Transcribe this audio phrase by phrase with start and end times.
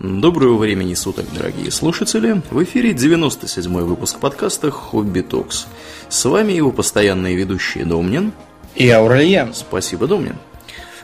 [0.00, 2.42] Доброго времени суток, дорогие слушатели!
[2.50, 5.68] В эфире 97-й выпуск подкаста «Хобби Токс».
[6.08, 8.32] С вами его постоянные ведущие Домнин
[8.74, 9.54] и Аурельян.
[9.54, 10.36] Спасибо, Домнин.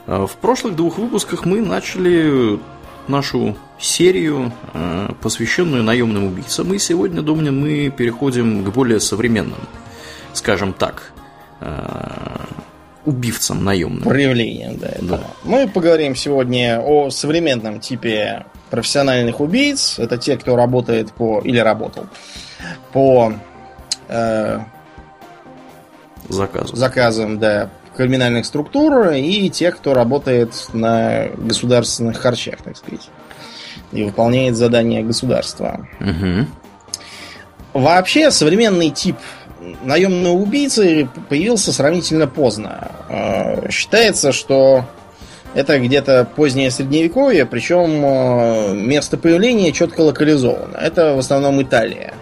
[0.07, 2.59] А, в прошлых двух выпусках мы начали
[3.07, 6.75] нашу серию, а, посвященную наемным убийцам.
[6.75, 9.61] И сегодня, Домнин, мы переходим к более современным,
[10.33, 11.13] скажем так,
[11.61, 12.45] а,
[13.05, 14.03] убивцам наемным.
[14.03, 15.21] Проявлением, да, да.
[15.45, 19.99] Мы поговорим сегодня о современном типе профессиональных убийц.
[19.99, 21.41] Это те, кто работает по...
[21.41, 22.07] или работал
[22.93, 23.33] по
[24.09, 24.59] э,
[26.29, 26.77] заказам.
[26.77, 33.09] заказам, да, криминальных структур и тех, кто работает на государственных харчах, так сказать.
[33.93, 35.89] И выполняет задания государства.
[36.01, 36.47] Угу.
[37.73, 39.17] Вообще, современный тип
[39.83, 42.91] наемного убийцы появился сравнительно поздно.
[43.09, 44.85] Э, считается, что
[45.55, 50.77] это где-то позднее средневековье, причем э, место появления четко локализовано.
[50.77, 52.15] Это в основном Италия.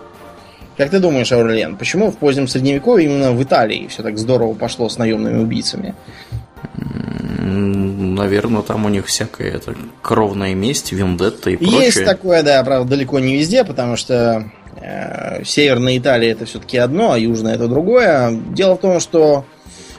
[0.77, 4.89] Как ты думаешь, Аурлиен, почему в позднем средневековье именно в Италии все так здорово пошло
[4.89, 5.95] с наемными убийцами?
[6.79, 11.81] Наверное, там у них всякая это кровная месть, вендетта и прочее.
[11.81, 14.51] Есть такое, да, правда, далеко не везде, потому что
[15.45, 18.31] Северная Италия это все-таки одно, а Южная это другое.
[18.55, 19.45] Дело в том, что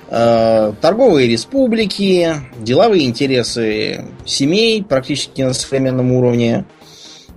[0.10, 6.66] э, торговые республики, деловые интересы семей практически на современном уровне,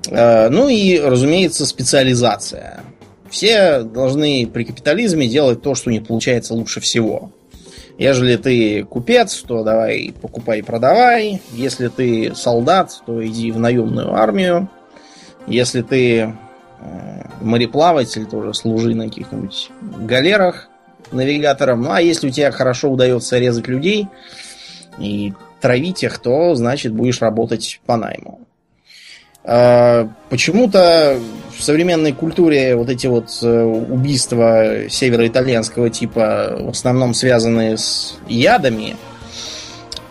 [0.08, 2.82] э, ну и, разумеется, специализация.
[3.30, 7.30] Все должны при капитализме делать то, что не получается лучше всего.
[7.98, 11.40] Ежели ты купец, то давай покупай и продавай.
[11.52, 14.68] Если ты солдат, то иди в наемную армию.
[15.46, 16.32] Если ты э,
[17.41, 20.69] мореплаватель, тоже служи на каких-нибудь галерах
[21.11, 21.83] навигатором.
[21.83, 24.08] Ну а если у тебя хорошо удается резать людей
[24.98, 28.41] и травить их, то значит будешь работать по найму.
[29.44, 31.19] А, почему-то
[31.56, 38.96] в современной культуре вот эти вот э, убийства североитальянского типа в основном связаны с ядами.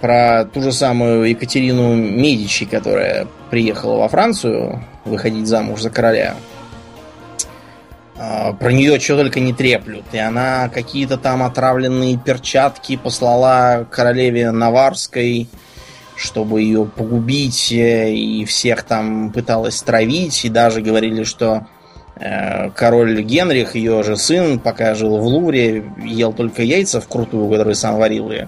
[0.02, 6.36] Про ту же самую Екатерину Медичи, которая приехала во Францию выходить замуж за короля.
[8.24, 10.06] А, про нее что только не треплют.
[10.12, 15.50] И она какие-то там отравленные перчатки послала королеве Наварской
[16.18, 21.66] чтобы ее погубить, э, и всех там пыталась травить, и даже говорили, что
[22.16, 27.74] э, король Генрих, ее же сын, пока жил в Лувре, ел только яйца вкрутую, которые
[27.74, 28.46] сам варил, и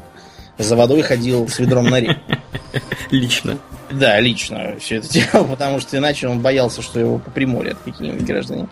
[0.60, 2.22] за водой ходил с ведром на реку.
[3.10, 3.58] Лично.
[3.90, 8.68] Да, лично все это делал, потому что иначе он боялся, что его поприморят какие-нибудь граждане.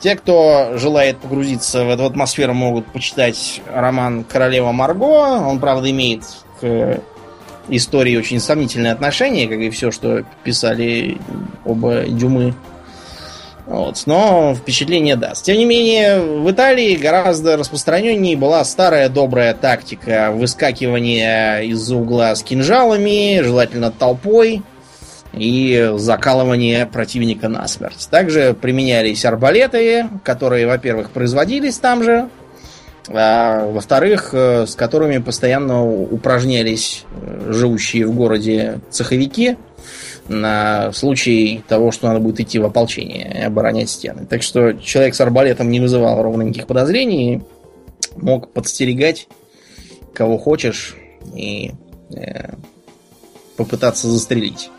[0.00, 5.04] Те, кто желает погрузиться в эту атмосферу, могут почитать роман «Королева Марго».
[5.04, 6.22] Он, правда, имеет
[6.60, 7.00] к
[7.68, 11.18] истории очень сомнительное отношение, как и все, что писали
[11.64, 12.54] оба Дюмы.
[13.66, 14.02] Вот.
[14.06, 15.44] Но впечатление даст.
[15.44, 22.42] Тем не менее, в Италии гораздо распространеннее была старая добрая тактика выскакивания из-за угла с
[22.42, 24.62] кинжалами, желательно толпой,
[25.32, 28.08] и закалывания противника насмерть.
[28.10, 32.28] Также применялись арбалеты, которые, во-первых, производились там же,
[33.10, 39.56] а во-вторых, э, с которыми постоянно упражнялись э, живущие в городе цеховики
[40.28, 44.26] на случай того, что надо будет идти в ополчение и оборонять стены.
[44.26, 47.42] Так что человек с арбалетом не вызывал ровно никаких подозрений,
[48.16, 49.26] мог подстерегать
[50.12, 50.96] кого хочешь
[51.34, 51.72] и
[52.10, 52.50] э,
[53.56, 54.70] попытаться застрелить.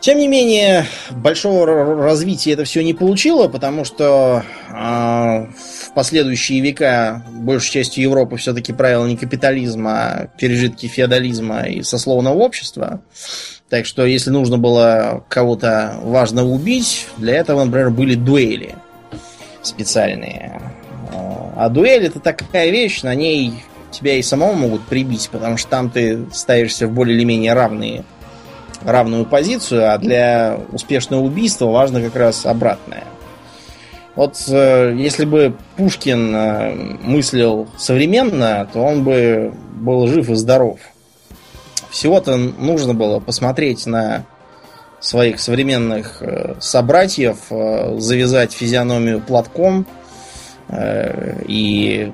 [0.00, 7.22] Тем не менее, большого развития это все не получило, потому что э, в последующие века
[7.30, 13.02] большей частью Европы все-таки правила не капитализм, а пережитки феодализма и сословного общества.
[13.68, 18.76] Так что, если нужно было кого-то важного убить, для этого, например, были дуэли
[19.60, 20.62] специальные.
[21.56, 23.52] А дуэль это такая вещь, на ней
[23.90, 28.04] тебя и самого могут прибить, потому что там ты ставишься в более или менее равные
[28.84, 33.04] равную позицию, а для успешного убийства важно как раз обратное.
[34.16, 40.80] Вот э, если бы Пушкин э, мыслил современно, то он бы был жив и здоров.
[41.90, 44.24] Всего-то нужно было посмотреть на
[45.00, 49.86] своих современных э, собратьев, завязать физиономию платком
[51.48, 52.12] и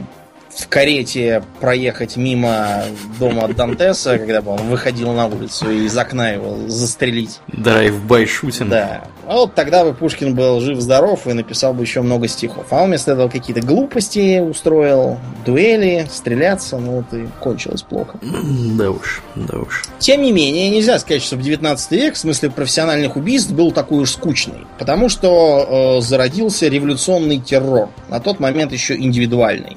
[0.56, 2.82] в карете проехать мимо
[3.18, 7.40] дома Дантеса, когда бы он выходил на улицу и из окна его застрелить.
[7.48, 8.70] Drive-by shooting.
[8.70, 9.04] Да.
[9.26, 12.66] А вот тогда бы Пушкин был жив-здоров и написал бы еще много стихов.
[12.70, 18.18] А он вместо этого какие-то глупости устроил, дуэли, стреляться, ну вот и кончилось плохо.
[18.22, 19.84] Да уж, да уж.
[19.98, 24.02] Тем не менее, нельзя сказать, что в 19 век в смысле профессиональных убийств был такой
[24.02, 24.66] уж скучный.
[24.78, 27.88] Потому что э, зародился революционный террор.
[28.08, 29.76] На тот момент еще индивидуальный.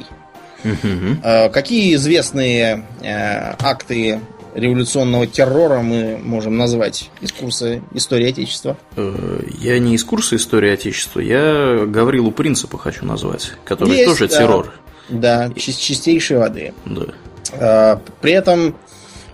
[0.64, 1.52] Угу.
[1.52, 4.20] Какие известные э, акты
[4.54, 8.78] революционного террора мы можем назвать из курса истории Отечества?
[8.96, 14.28] Э, я не из курса истории Отечества, я Гаврилу Принципа хочу назвать, который Есть, тоже
[14.28, 14.38] да.
[14.38, 14.74] террор.
[15.10, 16.74] Да, чистейшей воды.
[16.86, 18.00] Да.
[18.22, 18.76] При этом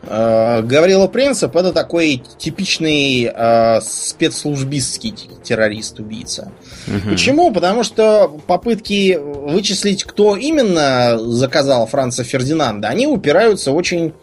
[0.07, 6.51] Гаврила Принцип это такой типичный э, спецслужбистский террорист-убийца.
[6.87, 7.09] Угу.
[7.09, 7.51] Почему?
[7.51, 14.13] Потому что попытки вычислить, кто именно заказал Франца Фердинанда, они упираются в очень,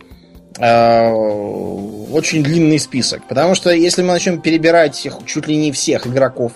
[0.58, 3.26] э, очень длинный список.
[3.26, 6.52] Потому что если мы начнем перебирать чуть ли не всех игроков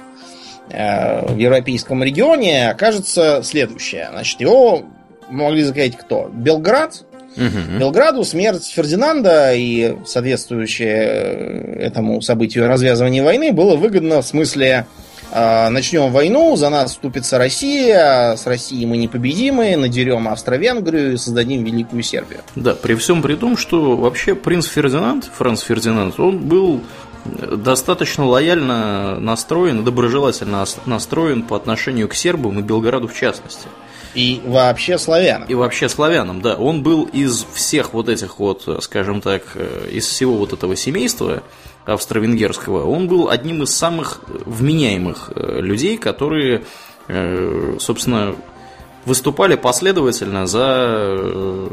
[0.70, 4.08] э, в европейском регионе, окажется следующее.
[4.12, 4.84] Значит, его
[5.28, 6.30] могли заказать кто?
[6.32, 7.04] Белград,
[7.36, 7.78] Угу.
[7.78, 14.86] Белграду смерть Фердинанда и соответствующее э, этому событию развязывание войны было выгодно в смысле
[15.30, 21.16] э, начнем войну, за нас вступится Россия, а с Россией мы непобедимы, надерем Австро-Венгрию и
[21.16, 22.40] создадим Великую Сербию.
[22.54, 26.80] Да, при всем при том, что вообще принц Фердинанд, Франц Фердинанд, он был
[27.26, 33.68] достаточно лояльно настроен, доброжелательно настроен по отношению к сербам и Белграду в частности.
[34.16, 35.46] И вообще славянам.
[35.46, 36.56] И вообще славянам, да.
[36.56, 41.42] Он был из всех вот этих вот, скажем так, э, из всего вот этого семейства
[41.84, 46.64] австро-венгерского, он был одним из самых вменяемых э, людей, которые,
[47.08, 48.34] э, собственно,
[49.04, 51.68] выступали последовательно за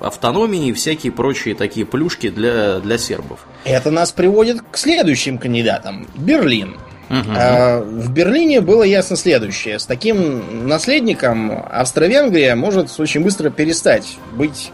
[0.00, 3.46] автономии и всякие прочие такие плюшки для, для сербов.
[3.64, 6.08] Это нас приводит к следующим кандидатам.
[6.16, 6.76] Берлин.
[7.10, 8.00] Угу.
[8.00, 9.78] В Берлине было ясно следующее.
[9.78, 14.72] С таким наследником Австро-Венгрия может очень быстро перестать быть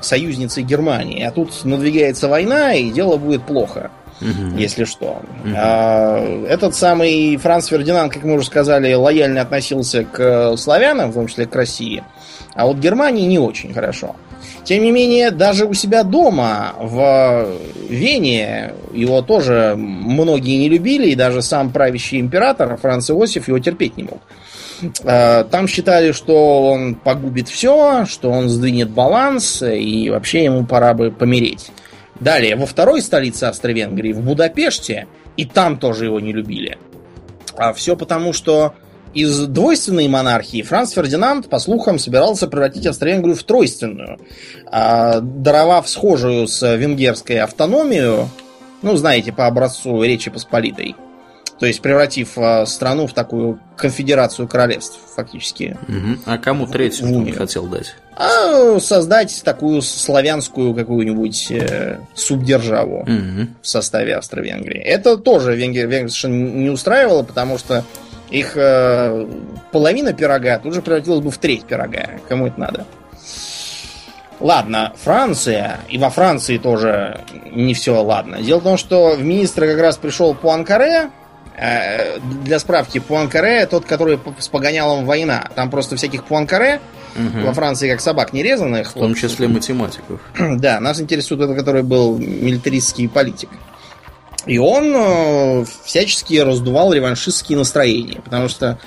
[0.00, 1.22] союзницей Германии.
[1.22, 3.90] А тут надвигается война, и дело будет плохо.
[4.20, 4.58] Угу.
[4.58, 5.22] Если что.
[5.44, 6.46] Угу.
[6.46, 11.46] Этот самый Франц Фердинанд, как мы уже сказали, лояльно относился к славянам, в том числе
[11.46, 12.02] к России.
[12.54, 14.16] А вот Германии не очень хорошо.
[14.64, 17.56] Тем не менее, даже у себя дома в
[17.88, 23.96] Вене его тоже многие не любили, и даже сам правящий император Франц Иосиф его терпеть
[23.96, 24.20] не мог.
[25.02, 30.94] Э, там считали, что он погубит все, что он сдвинет баланс, и вообще ему пора
[30.94, 31.70] бы помереть.
[32.18, 36.78] Далее, во второй столице Австро-Венгрии, в Будапеште, и там тоже его не любили.
[37.56, 38.74] А все потому, что
[39.14, 44.18] из двойственной монархии Франц Фердинанд, по слухам, собирался превратить Австро-Венгрию в тройственную,
[44.66, 48.28] а, даровав схожую с венгерской автономию,
[48.82, 50.94] ну, знаете, по образцу Речи Посполитой.
[51.58, 55.76] То есть превратив а, страну в такую конфедерацию королевств, фактически.
[55.88, 56.20] Угу.
[56.26, 57.94] А кому третью он хотел дать?
[58.16, 63.48] А создать такую славянскую какую-нибудь э, субдержаву угу.
[63.62, 64.80] в составе Австро-Венгрии.
[64.80, 67.84] Это тоже Венгер, Венгер совершенно не устраивало, потому что
[68.30, 69.26] их э,
[69.72, 72.10] половина пирога тут же превратилась бы в треть пирога.
[72.28, 72.86] Кому это надо?
[74.38, 77.20] Ладно, Франция, и во Франции тоже
[77.52, 78.40] не все ладно.
[78.40, 81.10] Дело в том, что в министра как раз пришел Пуанкаре.
[81.56, 85.50] Э, для справки, Пуанкаре тот, который с погонялом война.
[85.54, 86.80] Там просто всяких Пуанкаре
[87.16, 87.46] угу.
[87.46, 88.92] во Франции как собак нерезанных.
[88.92, 90.20] В том числе математиков.
[90.38, 93.50] Да, нас интересует это, который был милитаристский политик.
[94.46, 98.78] И он э, всячески раздувал реваншистские настроения, потому что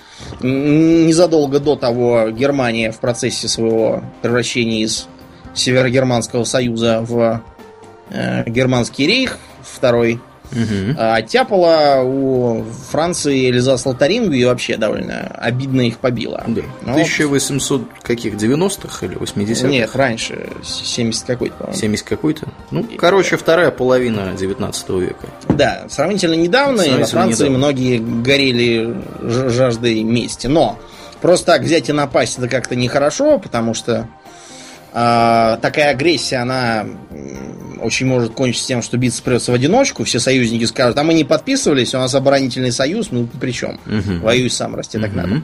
[0.42, 5.08] незадолго до того Германия в процессе своего превращения из
[5.54, 7.44] Северогерманского союза в
[8.10, 10.20] э, Германский рейх второй
[10.54, 10.96] Угу.
[10.98, 16.44] Оттяпала у Франции Элиза Слотарингу и вообще довольно обидно их побила.
[16.48, 16.62] Да.
[16.84, 16.92] Но...
[16.94, 19.68] 1800 каких, 90-х или 80-х?
[19.68, 21.80] Нет, раньше, 70 какой-то, по-моему.
[21.80, 22.48] 70 какой-то?
[22.72, 22.98] Ну, и...
[22.98, 25.28] короче, вторая половина 19 века.
[25.50, 27.58] Да, сравнительно недавно, сравнительно во Франции недавно.
[27.58, 30.48] многие горели жаждой мести.
[30.48, 30.80] Но
[31.22, 34.08] просто так взять и напасть это как-то нехорошо, потому что
[34.94, 36.86] такая агрессия, она
[37.82, 40.04] очень может кончиться тем, что биться придется в одиночку.
[40.04, 43.80] Все союзники скажут, а мы не подписывались, у нас оборонительный союз, мы при чем?
[43.86, 44.20] Угу.
[44.22, 45.06] Воюй сам, расти угу.
[45.06, 45.42] так надо.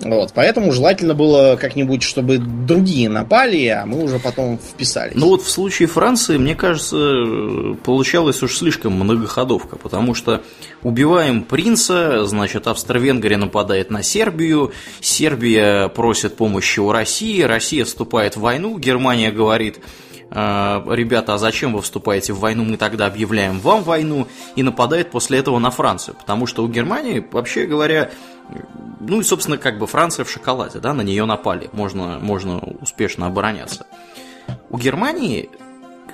[0.00, 5.14] Вот, поэтому желательно было как-нибудь, чтобы другие напали, а мы уже потом вписались.
[5.16, 10.42] Ну вот в случае Франции, мне кажется, получалось уж слишком многоходовка, потому что
[10.82, 18.40] убиваем принца, значит, Австро-Венгрия нападает на Сербию, Сербия просит помощи у России, Россия вступает в
[18.40, 23.82] войну, Германия говорит, «А, ребята, а зачем вы вступаете в войну, мы тогда объявляем вам
[23.82, 28.10] войну, и нападает после этого на Францию, потому что у Германии, вообще говоря,
[29.00, 33.26] ну и, собственно, как бы Франция в шоколаде, да, на нее напали, можно, можно успешно
[33.26, 33.86] обороняться.
[34.70, 35.48] У Германии,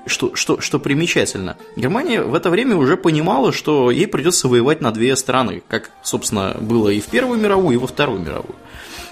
[0.06, 4.92] что, что, что примечательно, Германия в это время уже понимала, что ей придется воевать на
[4.92, 8.54] две страны, как, собственно, было и в Первую мировую, и во Вторую мировую.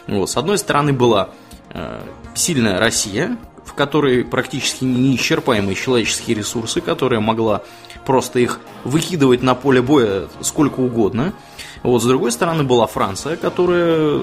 [0.07, 1.31] Вот, с одной стороны была
[1.71, 2.01] э,
[2.35, 3.37] сильная Россия,
[3.73, 7.63] в которой практически неисчерпаемые человеческие ресурсы, которая могла
[8.07, 11.33] просто их выкидывать на поле боя сколько угодно–
[11.83, 14.21] вот, с другой стороны, была Франция, которая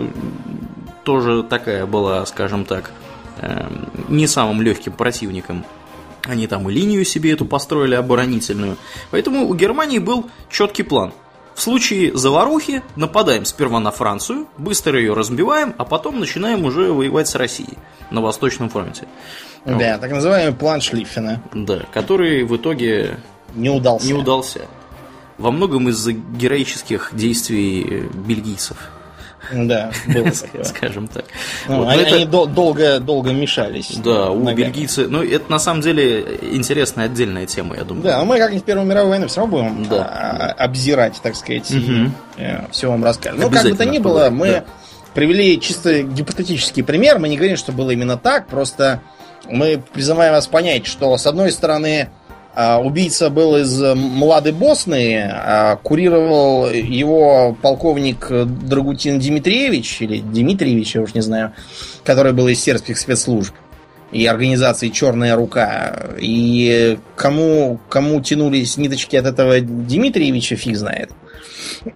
[1.04, 2.92] тоже такая была, скажем так,
[3.42, 5.66] эм, не самым легким противником.
[6.24, 8.78] Они там и линию себе эту построили оборонительную.
[9.12, 11.12] Поэтому у Германии был четкий план.
[11.60, 17.28] В случае заварухи нападаем сперва на Францию, быстро ее разбиваем, а потом начинаем уже воевать
[17.28, 17.78] с Россией
[18.12, 19.10] на Восточном фронте.
[19.66, 20.00] Да, вот.
[20.00, 21.44] так называемый план Шлиффена.
[21.54, 23.18] Да, который в итоге
[23.56, 24.08] не удался.
[24.08, 24.62] Не удался
[25.38, 28.78] во многом из-за героических действий бельгийцев.
[29.52, 30.64] Да, было такое.
[30.64, 31.26] Скажем так.
[31.68, 32.16] Ну, вот, они, это...
[32.16, 33.98] они долго, долго мешались.
[33.98, 35.10] Да, у бельгийцев.
[35.10, 38.04] Ну, это на самом деле интересная отдельная тема, я думаю.
[38.04, 40.06] Да, но мы как-нибудь Первую мировую войну все равно будем да.
[40.06, 41.80] А, обзирать, так сказать, угу.
[41.82, 43.40] и э, все вам расскажем.
[43.40, 44.64] Ну, как бы то ни было, мы да.
[45.14, 47.20] привели чисто гипотетический пример.
[47.20, 49.02] Мы не говорим, что было именно так, просто
[49.50, 52.10] мы призываем вас понять, что с одной стороны
[52.56, 61.14] убийца был из Млады Босны, а курировал его полковник Драгутин Дмитриевич, или Дмитриевич, я уж
[61.14, 61.54] не знаю,
[62.04, 63.54] который был из сербских спецслужб
[64.12, 66.08] и организации Черная рука.
[66.20, 71.12] И кому, кому тянулись ниточки от этого Дмитриевича, фиг знает.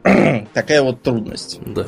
[0.53, 1.59] Такая вот трудность.
[1.65, 1.87] Да.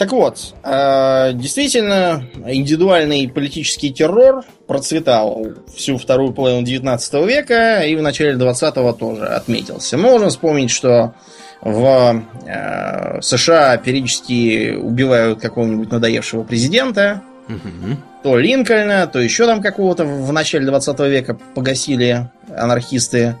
[0.00, 8.00] Так вот, э, действительно, индивидуальный политический террор процветал всю вторую половину 19 века и в
[8.00, 9.98] начале 20-го тоже отметился.
[9.98, 11.12] Можем вспомнить, что
[11.60, 17.98] в э, США периодически убивают какого-нибудь надоевшего президента, угу.
[18.22, 23.36] то Линкольна, то еще там какого-то в начале 20 века погасили анархисты.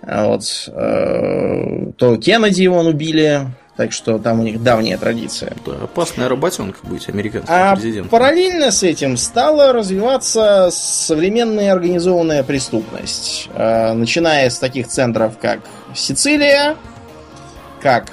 [0.00, 3.42] Вот, э, то Кеннеди он убили,
[3.76, 5.54] так что там у них давняя традиция.
[5.64, 8.10] Да, опасная работенка быть американским а президентом.
[8.10, 13.48] параллельно с этим стала развиваться современная организованная преступность.
[13.54, 15.60] Э, начиная с таких центров, как
[15.94, 16.76] Сицилия,
[17.80, 18.10] как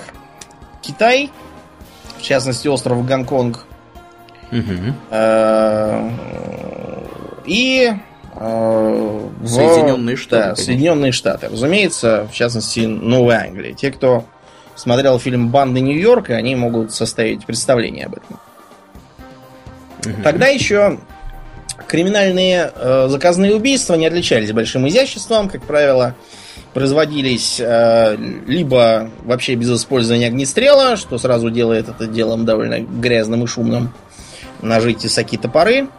[0.81, 1.29] Китай,
[2.17, 3.65] в частности, остров Гонконг.
[4.51, 4.95] Угу.
[7.45, 7.93] И
[8.35, 10.49] э, Соединенные Штаты.
[10.49, 11.49] Да, Соединенные Штаты.
[11.49, 13.73] Разумеется, в частности, Новая Англия.
[13.73, 14.25] Те, кто
[14.79, 18.39] смотрел фильм «Банды Нью-Йорка», они могут составить представление об этом.
[20.05, 20.23] Угу.
[20.23, 20.99] Тогда еще
[21.87, 26.15] криминальные э, заказные убийства не отличались большим изяществом, как правило,
[26.73, 28.15] производились э,
[28.47, 33.93] либо вообще без использования огнестрела, что сразу делает это делом довольно грязным и шумным,
[34.61, 35.89] ножи, тесаки, топоры,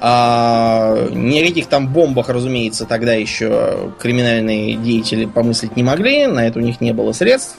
[0.00, 6.46] а, ни о каких там бомбах, разумеется, тогда еще криминальные деятели помыслить не могли, на
[6.46, 7.56] это у них не было средств.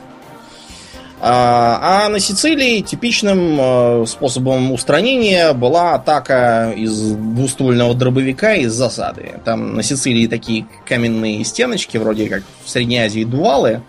[1.19, 9.39] А, а на Сицилии типичным э, способом устранения была атака из двуствольного дробовика из засады.
[9.43, 13.81] Там на Сицилии такие каменные стеночки, вроде как в Средней Азии дувалы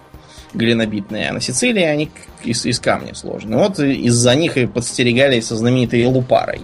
[0.54, 2.10] глинобитные, а на Сицилии они
[2.44, 3.58] из, из камня сложены.
[3.58, 6.62] Вот из-за них и подстерегали со знаменитой лупарой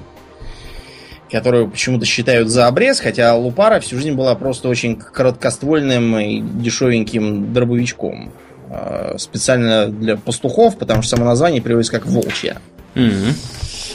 [1.34, 7.52] которую почему-то считают за обрез, хотя Лупара всю жизнь была просто очень короткоствольным и дешевеньким
[7.52, 8.30] дробовичком.
[8.70, 12.58] А, специально для пастухов, потому что само название переводится как волчья.
[12.94, 13.32] Mm-hmm.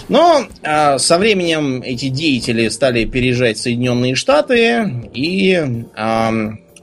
[0.09, 6.29] Но э, со временем эти деятели стали переезжать в Соединенные Штаты, и э,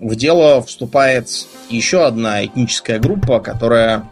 [0.00, 1.28] в дело вступает
[1.68, 4.04] еще одна этническая группа, которая,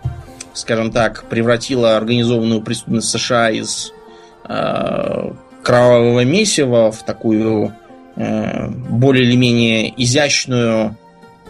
[0.52, 3.94] скажем так, превратила организованную преступность США из
[4.46, 5.30] э,
[5.64, 7.74] кровавого месива в такую
[8.16, 10.96] э, более или менее изящную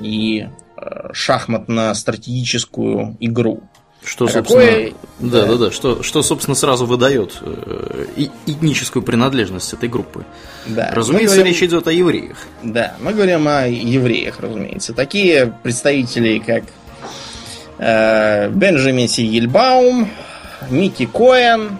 [0.00, 3.62] и э, шахматно-стратегическую игру.
[4.02, 4.92] Что, а собственно, какое...
[5.18, 10.26] да, да, да, что, что, собственно, сразу выдает э, этническую принадлежность этой группы.
[10.66, 10.90] Да.
[10.92, 11.52] Разумеется, говорим...
[11.52, 12.36] речь идет о евреях.
[12.62, 14.92] Да, мы говорим о евреях, разумеется.
[14.92, 16.64] Такие представители, как
[17.78, 20.10] э, Бенджамин Сигельбаум,
[20.68, 21.78] Микки Коэн,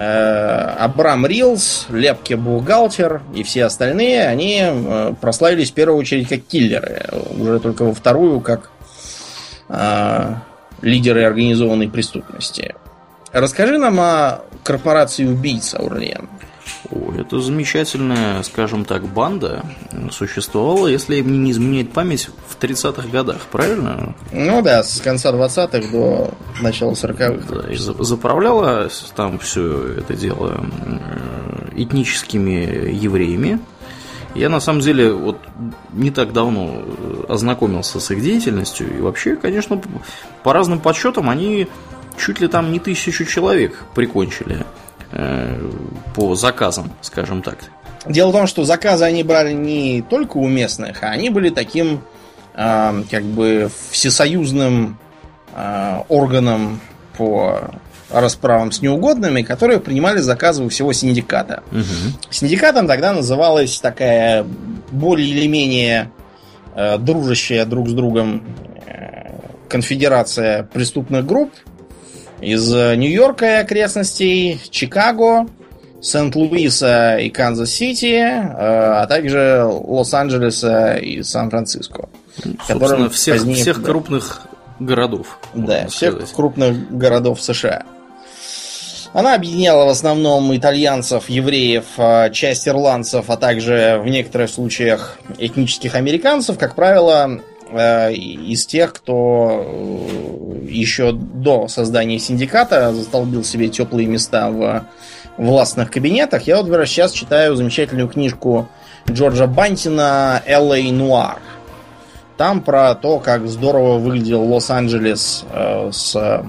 [0.00, 7.04] Абрам Рилс, Лепке Бухгалтер и все остальные, они э, прославились в первую очередь как киллеры.
[7.36, 8.70] Уже только во вторую как
[9.68, 10.34] э,
[10.82, 12.76] лидеры организованной преступности.
[13.32, 16.28] Расскажи нам о корпорации убийц, Аурлиен.
[16.90, 19.62] О, это замечательная, скажем так, банда
[20.10, 24.14] существовала, если мне не изменяет память, в 30-х годах, правильно?
[24.32, 26.30] Ну да, с конца 20-х до
[26.62, 27.54] начала 40-х.
[27.54, 30.64] Да, и заправляла там все это дело
[31.76, 33.60] этническими евреями.
[34.34, 35.38] Я на самом деле вот
[35.92, 36.82] не так давно
[37.28, 39.80] ознакомился с их деятельностью, и вообще, конечно,
[40.42, 41.66] по разным подсчетам они
[42.18, 44.64] чуть ли там не тысячу человек прикончили.
[45.12, 45.70] Э,
[46.14, 47.58] по заказам, скажем так.
[48.06, 52.02] Дело в том, что заказы они брали не только у местных, а они были таким
[52.54, 54.98] э, как бы всесоюзным
[55.54, 56.80] э, органом
[57.16, 57.70] по
[58.10, 61.62] расправам с неугодными, которые принимали заказы у всего синдиката.
[61.72, 62.30] Угу.
[62.30, 64.46] Синдикатом тогда называлась такая
[64.90, 66.10] более или менее
[66.74, 68.42] э, дружащая друг с другом
[68.86, 69.30] э,
[69.68, 71.52] конфедерация преступных групп,
[72.40, 75.46] из э, Нью-Йорка и окрестностей, Чикаго,
[76.00, 82.08] Сент-Луиса и Канзас-Сити, э, а также Лос-Анджелеса и Сан-Франциско.
[82.66, 84.42] Собственно, всех, позднее, всех крупных
[84.78, 85.38] городов.
[85.54, 86.32] Да, всех сказать.
[86.32, 87.82] крупных городов США.
[89.12, 95.94] Она объединяла в основном итальянцев, евреев, э, часть ирландцев, а также в некоторых случаях этнических
[95.94, 96.58] американцев.
[96.58, 97.40] Как правило,
[97.70, 104.86] из тех, кто э, еще до создания синдиката застолбил себе теплые места в
[105.36, 106.42] властных кабинетах.
[106.42, 108.68] Я вот сейчас читаю замечательную книжку
[109.10, 110.92] Джорджа Бантина «Л.А.
[110.92, 111.38] Нуар».
[112.36, 116.44] Там про то, как здорово выглядел Лос-Анджелес э, с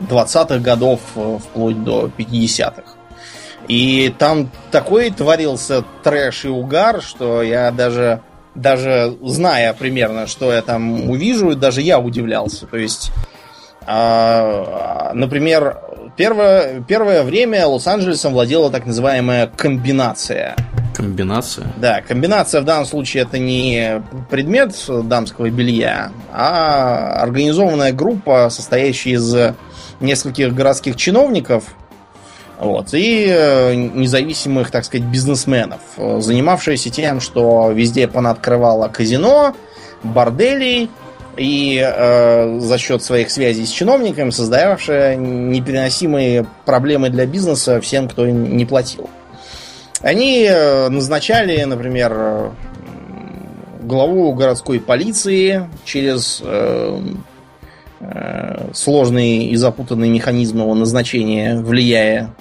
[0.00, 2.94] 20-х годов вплоть до 50-х.
[3.68, 8.20] И там такой творился трэш и угар, что я даже
[8.54, 12.66] даже зная примерно, что я там увижу, даже я удивлялся.
[12.66, 13.12] То есть,
[13.86, 15.78] э, например,
[16.16, 20.56] первое, первое время Лос-Анджелесом владела так называемая комбинация.
[20.94, 21.66] Комбинация?
[21.76, 29.34] Да, комбинация в данном случае это не предмет дамского белья, а организованная группа, состоящая из
[30.00, 31.74] нескольких городских чиновников,
[32.60, 32.92] вот.
[32.92, 39.56] И э, независимых, так сказать, бизнесменов, э, занимавшиеся тем, что везде понаоткрывало казино,
[40.02, 40.90] борделей,
[41.38, 48.26] и э, за счет своих связей с чиновниками создававшие непереносимые проблемы для бизнеса всем, кто
[48.26, 49.08] им не платил.
[50.02, 52.52] Они э, назначали, например,
[53.80, 57.00] главу городской полиции через э,
[58.00, 62.34] э, сложный и запутанный механизм его назначения, влияя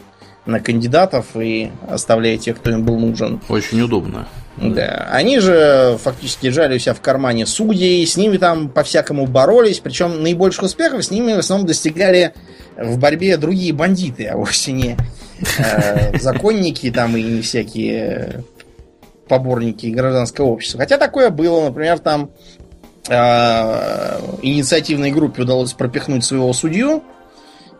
[0.49, 3.41] на кандидатов и оставляя тех, кто им был нужен.
[3.49, 4.27] Очень удобно.
[4.57, 5.07] Да.
[5.11, 10.21] Они же фактически держали у себя в кармане судей, с ними там по-всякому боролись, причем
[10.21, 12.33] наибольших успехов с ними в основном достигали
[12.77, 14.97] в борьбе другие бандиты, а вовсе не
[15.57, 18.43] э, законники там и не всякие
[19.27, 20.81] поборники гражданского общества.
[20.81, 22.31] Хотя такое было, например, там
[23.07, 27.03] э, инициативной группе удалось пропихнуть своего судью,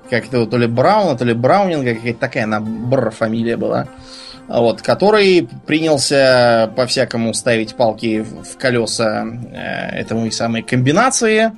[0.10, 3.88] как-то то ли Брауна, то ли Браунинга, какая-то такая она бр фамилия была.
[4.48, 11.52] Вот, который принялся по-всякому ставить палки в колеса э, этому самой комбинации,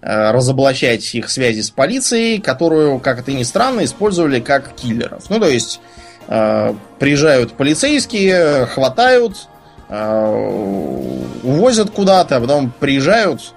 [0.00, 5.28] э, разоблачать их связи с полицией, которую, как это ни странно, использовали как киллеров.
[5.28, 5.80] Ну, то есть,
[6.28, 9.48] э, приезжают полицейские, хватают,
[9.90, 13.52] э, увозят куда-то, а потом приезжают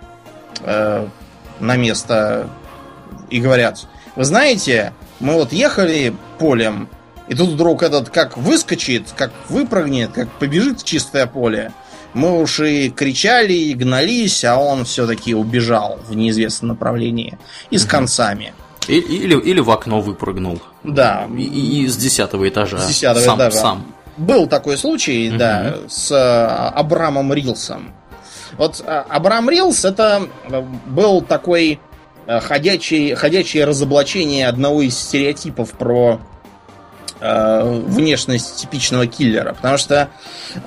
[0.63, 1.07] э,
[1.61, 2.49] на место
[3.29, 6.89] и говорят, вы знаете, мы вот ехали полем,
[7.27, 11.71] и тут вдруг этот как выскочит, как выпрыгнет, как побежит в чистое поле.
[12.13, 17.37] Мы уж и кричали, и гнались, а он все-таки убежал в неизвестном направлении.
[17.71, 18.53] И с концами.
[18.87, 20.61] Или, или в окно выпрыгнул.
[20.83, 21.27] Да.
[21.35, 22.77] И, и с десятого этажа.
[22.77, 23.57] С десятого сам, этажа.
[23.57, 23.95] Сам.
[24.15, 25.37] Был такой случай, угу.
[25.37, 27.93] да, с а, Абрамом Рилсом.
[28.57, 30.29] Вот а, Абрам Рилс это
[30.85, 31.94] был такой Э,
[32.27, 36.19] ходячее, ходячее разоблачение одного из стереотипов про
[37.19, 39.53] э, внешность типичного киллера.
[39.53, 40.09] Потому что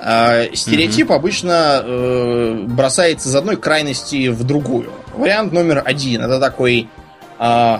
[0.01, 1.15] э, стереотип mm-hmm.
[1.15, 4.91] обычно э, бросается из одной крайности в другую.
[5.15, 6.89] Вариант номер один это такой
[7.39, 7.77] э,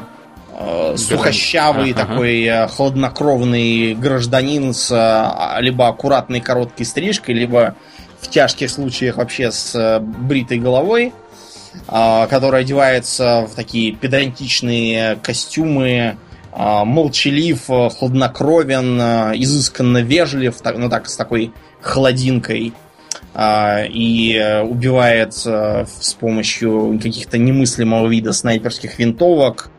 [0.57, 2.05] э, сухощавый, ага.
[2.05, 7.75] такой э, хладнокровный гражданин с э, либо аккуратной короткой стрижкой, либо
[8.19, 11.13] в тяжких случаях вообще с э, бритой головой.
[11.13, 11.28] а,
[11.87, 16.17] который одевается в такие педантичные костюмы,
[16.51, 18.99] а, молчалив, хладнокровен,
[19.35, 21.51] изысканно вежлив, ну так, с такой
[21.81, 22.73] холодинкой
[23.37, 29.69] и убивает с помощью каких-то немыслимого вида снайперских винтовок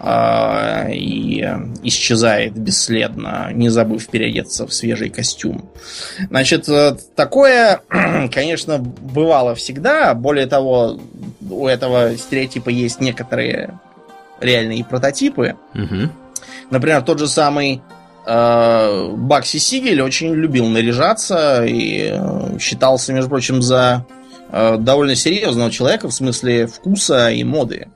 [0.00, 1.46] э, и
[1.82, 5.70] исчезает бесследно, не забыв переодеться в свежий костюм.
[6.28, 7.80] Значит, э, такое,
[8.32, 10.14] конечно, бывало всегда.
[10.14, 10.98] Более того,
[11.48, 13.78] у этого стереотипа есть некоторые
[14.40, 15.56] реальные прототипы.
[15.74, 16.10] Угу.
[16.70, 17.82] Например, тот же самый
[18.26, 24.04] э, Бакси Сигель очень любил наряжаться и э, считался, между прочим, за
[24.50, 27.88] э, довольно серьезного человека в смысле вкуса и моды.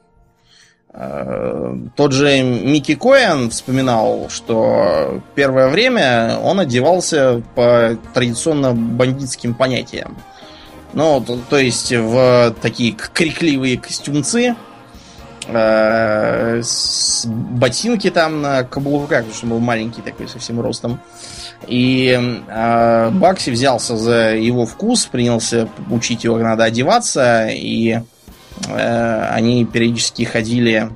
[0.93, 10.17] Э, тот же Микки Коэн вспоминал, что первое время он одевался по традиционно бандитским понятиям.
[10.93, 14.57] Ну, то, то есть в такие крикливые костюмцы,
[15.47, 21.01] э, с ботинки там на каблуках, потому что он был маленький такой совсем ростом.
[21.67, 28.01] И э, Бакси взялся за его вкус, принялся учить его, как надо одеваться, и
[28.69, 30.91] Э, они периодически ходили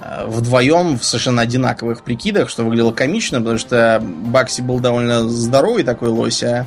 [0.00, 5.82] э, вдвоем в совершенно одинаковых прикидах, что выглядело комично, потому что Бакси был довольно здоровый
[5.82, 6.66] такой лось, а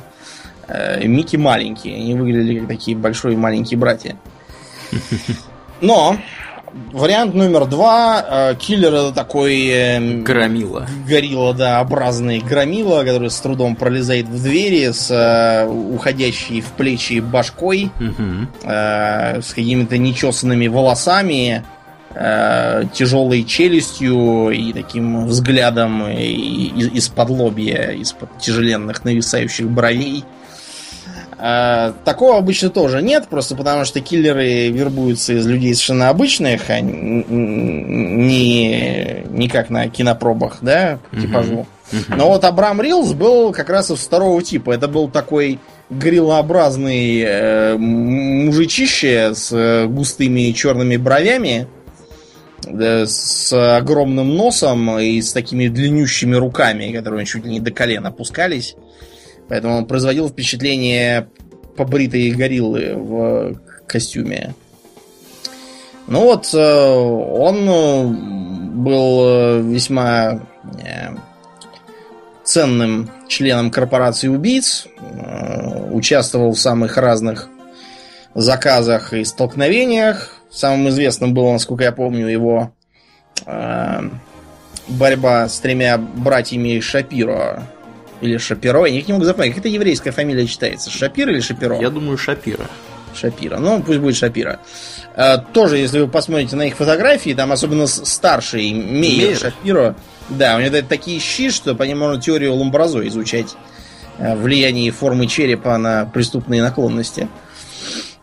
[1.02, 1.94] Микки маленький.
[1.94, 4.16] Они выглядели как такие большие маленькие братья.
[5.80, 6.16] Но
[6.92, 8.24] Вариант номер два.
[8.28, 9.66] Э, киллер это такой...
[9.68, 10.86] Э, громила.
[11.08, 17.20] Горилла, да, образный громила, который с трудом пролезает в двери с э, уходящей в плечи
[17.20, 18.48] башкой, угу.
[18.64, 21.64] э, с какими-то нечесанными волосами,
[22.12, 30.24] э, тяжелой челюстью и таким взглядом из-под лобья, из-под тяжеленных нависающих бровей.
[31.46, 36.80] А, такого обычно тоже нет, просто потому что киллеры вербуются из людей совершенно обычных, а
[36.80, 37.26] не,
[39.28, 41.66] не как на кинопробах, да, типажу.
[42.08, 44.72] Но вот Абрам Рилс был как раз из второго типа.
[44.72, 45.58] Это был такой
[45.90, 51.68] грилообразный э, мужичище с э, густыми черными бровями,
[52.66, 58.08] да, с огромным носом и с такими длиннющими руками, которые чуть ли не до колена
[58.08, 58.76] опускались.
[59.48, 61.28] Поэтому он производил впечатление
[61.76, 64.54] побритой гориллы в костюме.
[66.06, 68.04] Ну вот, э, он э,
[68.74, 70.40] был э, весьма
[72.44, 74.86] ценным членом корпорации убийц,
[75.90, 77.48] участвовал в самых разных
[78.34, 80.30] заказах и столкновениях.
[80.50, 82.72] Самым известным было, насколько я помню, его
[84.88, 87.62] борьба с тремя братьями Шапиро
[88.24, 88.86] или Шапиро.
[88.86, 90.90] Я не могу запомнить, как это еврейская фамилия читается.
[90.90, 91.80] Шапир или Шапиро?
[91.80, 92.66] Я думаю, Шапира.
[93.14, 93.58] Шапира.
[93.58, 94.60] Ну, пусть будет Шапира.
[95.14, 99.38] А, тоже, если вы посмотрите на их фотографии, там особенно старший Мейер, Мейер.
[99.38, 99.96] Шапиро,
[100.28, 103.54] да, у него такие щи, что по ним можно теорию Ломбразо изучать
[104.18, 107.28] э, влияние формы черепа на преступные наклонности.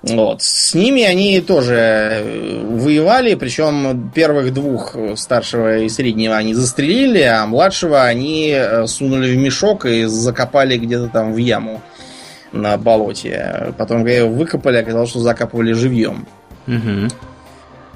[0.04, 0.42] Вот.
[0.42, 7.22] С ними они тоже э, воевали, причем первых двух, э, старшего и среднего, они застрелили,
[7.22, 11.82] а младшего они э, сунули в мешок и закопали где-то там в яму
[12.52, 13.74] на болоте.
[13.78, 16.26] Потом, когда его выкопали, оказалось, что закапывали живьем.
[16.68, 17.10] Угу.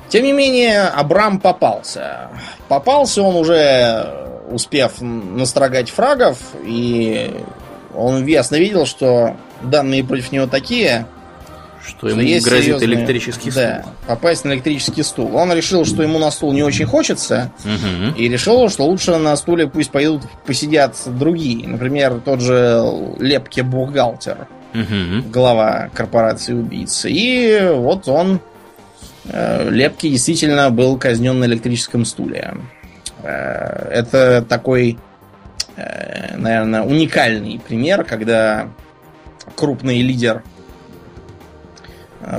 [0.10, 2.30] Тем не менее, Абрам попался.
[2.68, 4.08] Попался он уже,
[4.52, 7.34] успев настрогать фрагов, и
[7.96, 11.08] он ясно видел, что данные против него такие,
[11.88, 12.90] что, ему есть грозит серьезные...
[12.90, 13.64] электрический стул.
[13.64, 15.36] Да, попасть на электрический стул.
[15.36, 18.18] Он решил, что ему на стул не очень хочется, угу.
[18.18, 21.68] и решил, что лучше на стуле пусть пойдут посидят другие.
[21.68, 22.84] Например, тот же
[23.20, 25.30] Лепке бухгалтер, угу.
[25.32, 27.06] глава корпорации убийц.
[27.06, 28.40] И вот он,
[29.26, 32.56] э, Лепке, действительно был казнен на электрическом стуле.
[33.24, 34.98] Э, это такой,
[35.76, 38.68] э, наверное, уникальный пример, когда
[39.56, 40.44] крупный лидер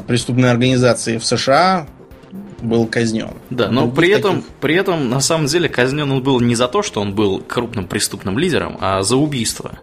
[0.07, 1.87] преступной организации в США
[2.61, 3.31] был казнен.
[3.51, 4.49] Да, но при этом, таких...
[4.61, 7.87] при этом, на самом деле, казнен он был не за то, что он был крупным
[7.87, 9.79] преступным лидером, а за убийство.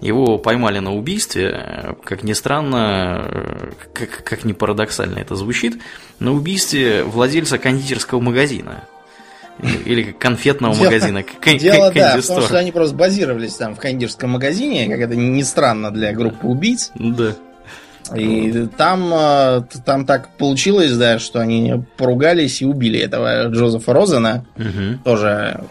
[0.00, 5.80] Его поймали на убийстве, как ни странно, э, как, как ни парадоксально это звучит,
[6.18, 8.84] на убийстве владельца кондитерского магазина.
[9.84, 11.24] Или конфетного дело, магазина.
[11.60, 15.92] Дело, да, потому что они просто базировались там в кондитерском магазине, как это не странно
[15.92, 16.90] для группы убийц.
[16.94, 17.36] Да.
[18.14, 24.44] И там, э, там так получилось, да, что они поругались и убили этого Джозефа Розена,
[24.56, 24.98] угу.
[25.04, 25.64] тоже,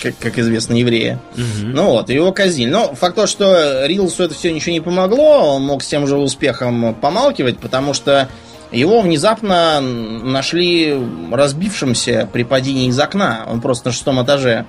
[0.00, 1.18] как, как известно, еврея.
[1.34, 1.66] Угу.
[1.66, 2.70] Ну вот, его казнили.
[2.70, 6.16] Но факт то, что Рилсу это все ничего не помогло, он мог с тем же
[6.16, 8.28] успехом помалкивать, потому что
[8.70, 10.94] Его внезапно нашли
[11.32, 13.46] разбившимся при падении из окна.
[13.48, 14.66] Он просто на шестом этаже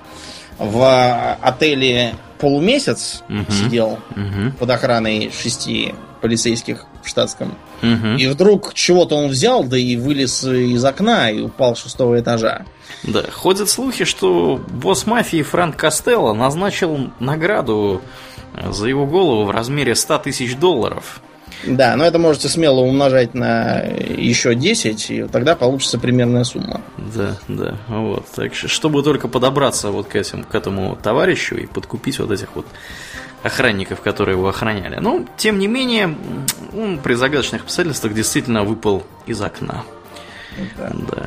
[0.58, 3.50] в отеле полумесяц Мгм.
[3.50, 4.52] сидел Мгм.
[4.52, 7.54] под охраной шести полицейских в штатском.
[7.82, 8.16] Мгм.
[8.16, 12.66] И вдруг чего-то он взял, да и вылез из окна и упал с шестого этажа.
[13.02, 18.02] Да, ходят слухи, что босс мафии Фрэнк Костелло назначил награду
[18.54, 21.20] э, за его голову в размере 100 тысяч долларов.
[21.66, 26.80] Да, но это можете смело умножать на еще 10, и тогда получится примерная сумма.
[26.96, 28.26] Да, да, вот.
[28.34, 32.54] Так что, чтобы только подобраться вот к, этим, к этому товарищу и подкупить вот этих
[32.54, 32.66] вот
[33.42, 34.96] охранников, которые его охраняли.
[35.00, 36.14] Но, тем не менее,
[36.74, 39.84] он при загадочных обстоятельствах действительно выпал из окна.
[40.76, 41.26] Да.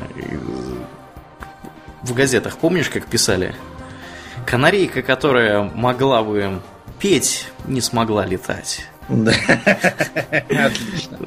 [2.02, 3.54] В газетах, помнишь, как писали?
[4.46, 6.60] Канарейка, которая могла бы
[6.98, 8.86] петь, не смогла летать.
[9.08, 9.32] Да.
[10.50, 11.18] Отлично.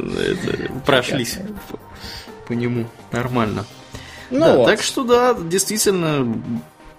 [0.85, 1.79] Прошлись по,
[2.47, 3.65] по нему нормально.
[4.29, 4.65] Ну Да, вот.
[4.67, 6.41] Так что да, действительно,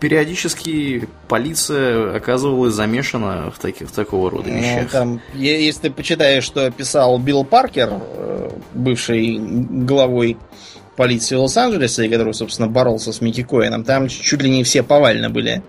[0.01, 4.91] периодически полиция оказывалась замешана в таких в такого рода Ну, вещах.
[4.91, 10.37] там, е- если ты почитаешь, что писал Билл Паркер, э, бывший главой
[10.97, 15.31] полиции Лос-Анджелеса, и который, собственно, боролся с Микки Коэном, там чуть ли не все повально
[15.31, 15.63] были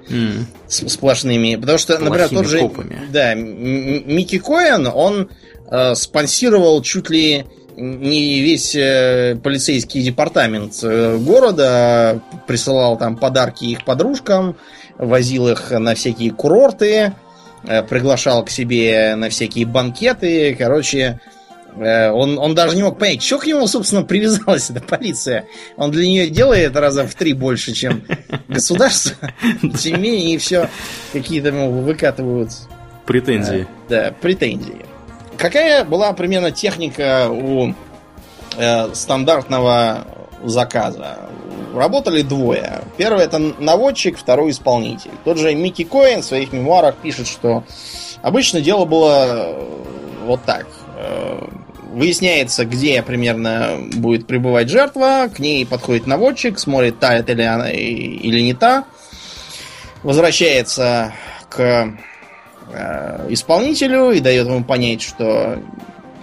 [0.67, 1.55] с- сплошными.
[1.55, 3.01] Потому что, например, Плохими тот же копами.
[3.11, 5.29] да, Микки Коэн, он
[5.71, 7.45] э, спонсировал чуть ли
[7.79, 14.55] не весь э, полицейский департамент э, города, а присылал там подарки их подружкам,
[14.97, 17.13] возил их на всякие курорты,
[17.63, 21.19] э, приглашал к себе на всякие банкеты, короче,
[21.75, 25.45] он, он даже не мог понять, что к нему, собственно, привязалась эта полиция.
[25.77, 28.03] Он для нее делает раза в три больше, чем
[28.47, 29.31] государство.
[29.79, 30.67] Тем не менее, все
[31.13, 32.49] какие-то ему выкатывают
[33.05, 33.67] Претензии.
[33.87, 34.88] да, претензии.
[35.39, 37.73] Какая была примерно техника у
[38.57, 40.05] э, стандартного
[40.43, 41.29] заказа?
[41.73, 42.81] Работали двое.
[42.97, 45.11] Первый это наводчик, второй исполнитель.
[45.23, 47.63] Тот же Микки Коэн в своих мемуарах пишет, что
[48.21, 49.83] обычно дело было э,
[50.25, 50.67] вот так.
[50.97, 51.47] Э,
[51.89, 57.71] Выясняется, где примерно будет пребывать жертва, к ней подходит наводчик, смотрит, та это ли она
[57.71, 58.83] или не та,
[60.03, 61.13] возвращается
[61.49, 61.97] к
[62.71, 65.59] э, исполнителю и дает ему понять, что,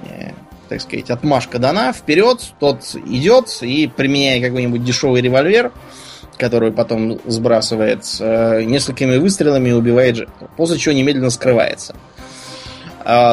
[0.08, 0.30] э,
[0.68, 5.72] так сказать, отмашка дана, вперед, тот идет и, применяя какой-нибудь дешевый револьвер,
[6.38, 11.94] который потом сбрасывает, э, несколькими выстрелами убивает жертву, после чего немедленно скрывается.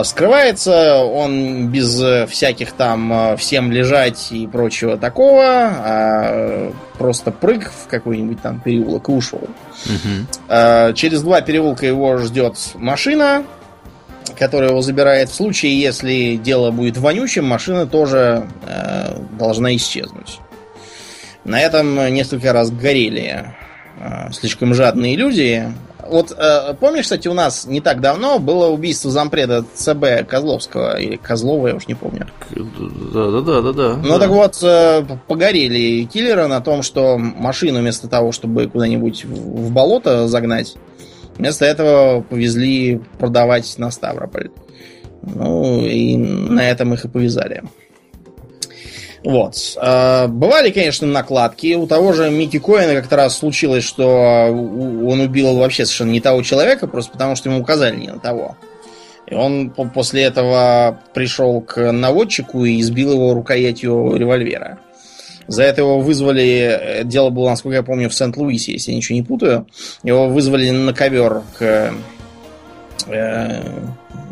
[0.03, 7.71] Скрывается он без э, всяких там э, всем лежать и прочего такого, а просто прыг
[7.71, 9.41] в какой-нибудь там переулок и ушел.
[9.85, 10.27] Мгм.
[10.47, 13.45] Э, Через два переулка его ждет машина,
[14.37, 15.29] которая его забирает.
[15.29, 20.39] В случае, если дело будет вонючим, машина тоже э, должна исчезнуть.
[21.45, 23.55] На этом несколько раз горели
[23.99, 25.67] э, слишком жадные люди.
[26.07, 31.15] Вот э, помнишь, кстати, у нас не так давно было убийство зампреда ЦБ Козловского или
[31.15, 32.27] Козлова, я уж не помню.
[32.51, 33.95] Да, да, да, да, да.
[33.95, 39.53] Ну так вот, э, погорели киллеры на том, что машину вместо того, чтобы куда-нибудь в
[39.63, 40.75] в болото загнать,
[41.37, 44.49] вместо этого повезли продавать на Ставрополь.
[45.21, 47.63] Ну и на этом их и повязали.
[49.23, 49.55] Вот.
[49.81, 51.75] Э, Бывали, конечно, накладки.
[51.75, 56.19] У того же Микки Коэна как-то раз случилось, что у- он убил вообще совершенно не
[56.19, 58.57] того человека, просто потому что ему указали не на того.
[59.27, 64.79] И он по- после этого пришел к наводчику и избил его рукоятью револьвера.
[65.47, 69.15] За это его вызвали, э, дело было, насколько я помню, в Сент-Луисе, если я ничего
[69.17, 69.67] не путаю.
[70.03, 71.93] Его вызвали на ковер к
[73.07, 73.61] э,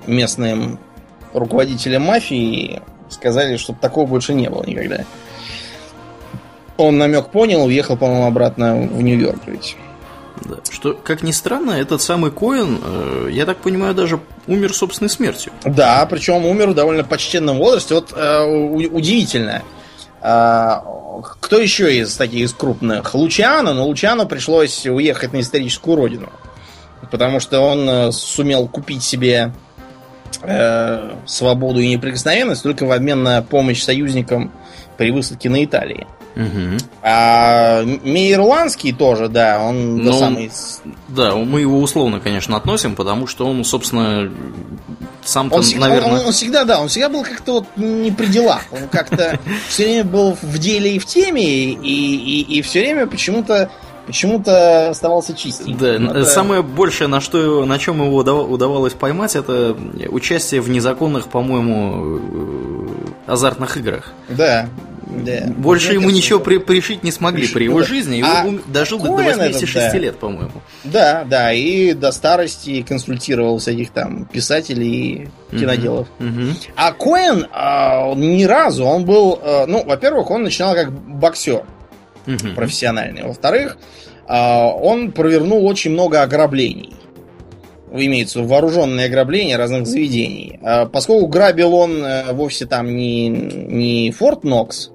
[0.07, 0.79] местным
[1.33, 5.05] руководителям мафии сказали, чтобы такого больше не было никогда.
[6.77, 9.75] Он намек понял, уехал, по-моему, обратно в Нью-Йорк жить.
[10.45, 10.55] Да.
[10.69, 15.51] Что, как ни странно, этот самый Коэн, э, я так понимаю, даже умер собственной смертью.
[15.63, 17.93] Да, причем умер в довольно почтенном возрасте.
[17.93, 19.61] Вот э, у- удивительно.
[20.23, 20.83] А,
[21.41, 23.13] кто еще из таких из крупных?
[23.13, 26.29] Лучано, но Лучано пришлось уехать на историческую родину.
[27.11, 29.51] Потому что он э, сумел купить себе
[30.41, 34.51] э, свободу и неприкосновенность только в обмен на помощь союзникам
[34.97, 36.07] при высадке на Италии.
[36.35, 36.77] Мгм.
[37.03, 40.49] А Мейерландский тоже, да, он Ну, до самый...
[41.09, 44.31] Да, мы его условно, конечно, относим, потому что он, собственно,
[45.25, 46.19] сам-то, Он, всегда- наверное...
[46.21, 48.61] он- он всегда, да, он всегда был как-то вот не при делах.
[48.71, 53.07] Он как-то все время был в деле и в теме, и, и, и все время
[53.07, 53.69] почему-то
[54.07, 55.77] почему-то оставался чистеньким.
[55.77, 59.75] Да, Это- самое большее, на что, на чем его удава- удавалось поймать, это
[60.09, 62.19] участие в незаконных, по-моему,
[63.27, 64.13] э, азартных играх.
[64.29, 64.67] Да.
[65.13, 65.41] Да.
[65.57, 67.85] Больше Мне ему кажется, ничего при, пришить не смогли Пришить, при ну его да.
[67.85, 69.97] жизни, А он дожил до Коэн этот, 86 да.
[69.97, 70.51] лет, по-моему.
[70.85, 76.07] Да, да, и до старости консультировал всяких там писателей и киноделов.
[76.19, 76.55] Мгм.
[76.77, 81.65] А Коэн а, ни разу, он был, э, ну, во-первых, он начинал как боксер
[82.25, 82.55] Мгм.
[82.55, 83.23] профессиональный.
[83.23, 83.77] Во-вторых,
[84.27, 86.93] а, он провернул очень много ограблений.
[87.93, 90.59] Имеется вооруженные ограбления разных заведений.
[90.63, 94.91] А, Поскольку грабил он э, вовсе там не, не Форт Нокс,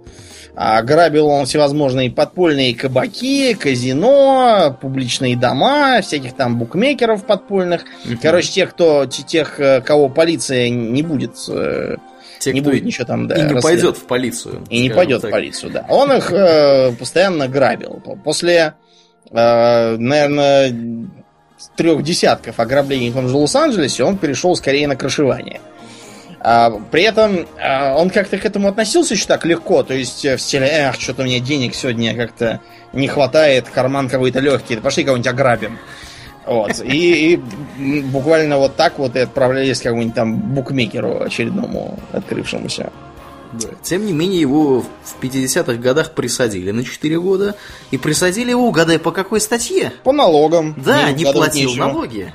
[0.59, 7.85] а грабил он всевозможные подпольные кабаки, казино, публичные дома, всяких там букмекеров подпольных.
[8.07, 8.19] Мгм.
[8.23, 11.97] Короче, тех, кто, те- тех, э, кого полиция не будет, э,
[12.39, 14.65] Те, не будет ничего там, да, и не пойдет в полицию.
[14.71, 15.31] И не пойдет так.
[15.31, 15.87] в полицию, да.
[15.89, 18.03] Он их э, постоянно грабил.
[18.25, 18.75] После,
[19.31, 20.75] э, наверное,
[21.77, 25.61] трех десятков ограблений в том же Лос-Анджелесе он перешел скорее на крышевание.
[26.41, 30.37] А, при этом а, он как-то к этому относился еще так легко, то есть э,
[30.37, 32.61] в стиле, эх, что-то мне денег сегодня как-то
[32.93, 35.79] не хватает, карман какой-то легкий, пошли кого-нибудь ограбим.
[36.47, 36.81] Вот.
[36.85, 42.93] И, и буквально вот так вот и отправлялись к какому-нибудь там букмекеру очередному открывшемуся.
[43.53, 43.69] Да.
[43.83, 47.57] Тем не менее, его в 50-х годах присадили на 4 года.
[47.91, 49.93] И присадили его, угадай, по какой статье?
[50.05, 50.75] По налогам.
[50.77, 51.87] Да, не угадывать платил нечего.
[51.87, 52.35] налоги.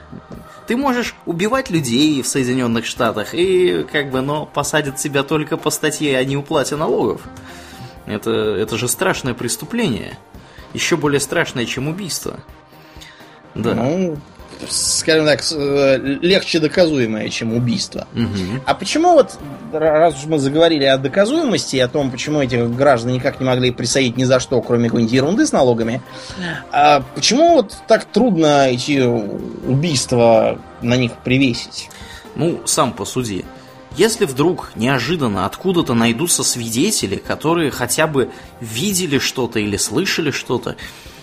[0.67, 5.69] Ты можешь убивать людей в Соединенных Штатах и как бы, но посадят тебя только по
[5.69, 7.21] статье о неуплате налогов.
[8.05, 10.17] Это, это же страшное преступление.
[10.73, 12.39] Еще более страшное, чем убийство.
[13.55, 13.73] Да.
[13.73, 14.17] Ну,
[14.69, 18.07] скажем так, э, легче доказуемое, чем убийство.
[18.13, 18.61] Мгм.
[18.65, 19.37] А почему вот,
[19.71, 23.71] раз уж мы заговорили о доказуемости и о том, почему этих граждан никак не могли
[23.71, 26.01] присадить ни за что, кроме какой-нибудь ерунды с налогами,
[26.71, 31.89] а почему вот так трудно эти убийства на них привесить?
[32.35, 33.45] Ну, сам посуди.
[33.97, 38.29] Если вдруг неожиданно откуда-то найдутся свидетели, которые хотя бы
[38.61, 40.77] видели что-то или слышали что-то,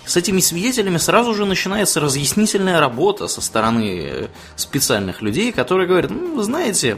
[0.09, 6.11] с этими свидетелями сразу же начинается разъяснительная работа со стороны э, специальных людей, которые говорят,
[6.11, 6.97] ну, вы знаете,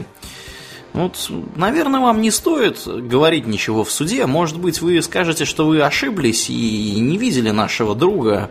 [0.93, 4.25] вот, наверное, вам не стоит говорить ничего в суде.
[4.25, 8.49] Может быть, вы скажете, что вы ошиблись и не видели нашего друга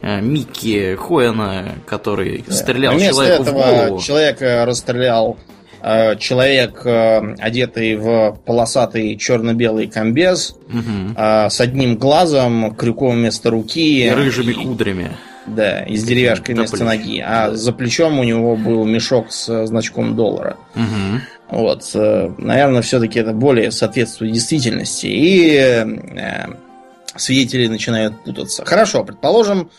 [0.00, 4.00] э, Микки Хоэна, который стрелял Вместо человеку в голову.
[4.00, 5.36] человека расстрелял
[6.18, 10.56] человек, э, одетый в полосатый черно-белый комбез,
[11.16, 14.06] э, с одним глазом, крюком вместо руки.
[14.06, 15.10] И рыжими кудрями.
[15.46, 17.20] Да, и с деревяшкой вместо ноги.
[17.20, 20.56] А за плечом у него был мешок с э, значком доллара.
[20.74, 21.22] Мгм.
[21.50, 25.06] Вот, э, наверное, все-таки это более соответствует действительности.
[25.06, 26.46] И э,
[27.16, 28.64] свидетели начинают путаться.
[28.64, 29.70] Хорошо, предположим,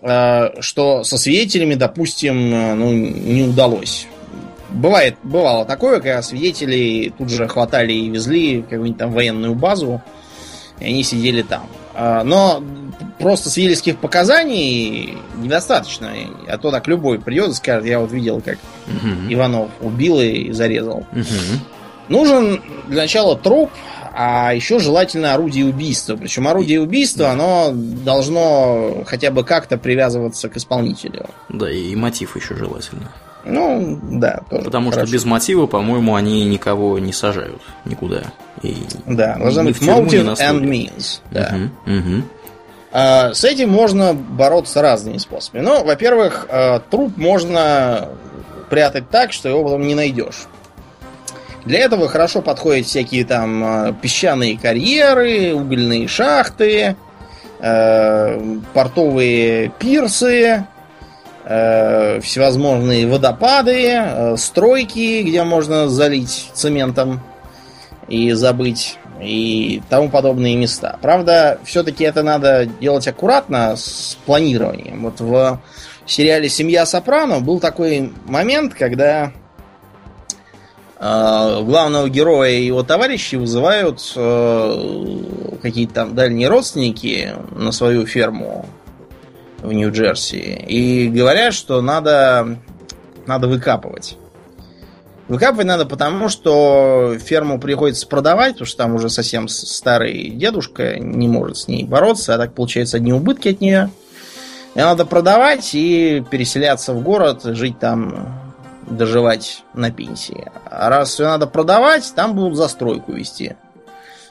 [0.00, 4.06] э, что со свидетелями, допустим, э, ну, не удалось.
[4.74, 10.02] Бывает, бывало такое, когда свидетелей тут же хватали и везли в какую-нибудь там военную базу,
[10.80, 11.68] и они сидели там.
[11.94, 12.62] А, Но
[13.20, 16.10] просто свидетельских показаний недостаточно.
[16.48, 19.32] А то так любой придет и скажет, я вот видел, как Мгм.
[19.32, 21.06] Иванов убил и зарезал.
[21.12, 21.60] Мгм.
[22.08, 23.70] Нужен для начала труп,
[24.12, 26.16] а еще желательно орудие убийства.
[26.16, 31.26] Причем орудие убийства, оно должно хотя бы как-то привязываться к исполнителю.
[31.48, 33.10] Да, и мотив еще желательно.
[33.44, 34.64] Ну, да, тоже.
[34.64, 35.12] Потому что хорошо.
[35.12, 38.22] без мотива, по-моему, они никого не сажают никуда.
[38.62, 38.76] И...
[39.06, 41.20] Да, должно ни быть motive and means.
[41.30, 41.50] Да.
[41.52, 41.70] Мгм.
[41.86, 42.24] Мгм.
[42.92, 45.62] А, С этим можно бороться разными способами.
[45.62, 48.08] Ну, во-первых, э, труп можно
[48.70, 50.46] прятать так, что его потом не найдешь.
[51.64, 56.96] Для этого хорошо подходят всякие там э, песчаные карьеры, угольные шахты,
[57.58, 60.66] э, портовые пирсы,
[62.22, 67.20] всевозможные водопады, э, стройки, где можно залить цементом
[68.08, 70.98] и забыть, и тому подобные места.
[71.02, 75.02] Правда, все-таки это надо делать аккуратно с планированием.
[75.02, 75.60] Вот в
[76.06, 79.32] сериале «Семья Сопрано» был такой момент, когда
[80.98, 88.66] э, главного героя и его товарищи вызывают э, какие-то там дальние родственники на свою ферму
[89.64, 92.58] в Нью-Джерси и говорят, что надо,
[93.26, 94.16] надо выкапывать.
[95.26, 101.28] Выкапывать надо потому, что ферму приходится продавать, потому что там уже совсем старый дедушка не
[101.28, 103.90] может с ней бороться, а так получается одни убытки от нее.
[104.74, 108.52] И надо продавать и переселяться в город, жить там,
[108.86, 110.50] доживать на пенсии.
[110.66, 113.56] А раз все надо продавать, там будут застройку вести.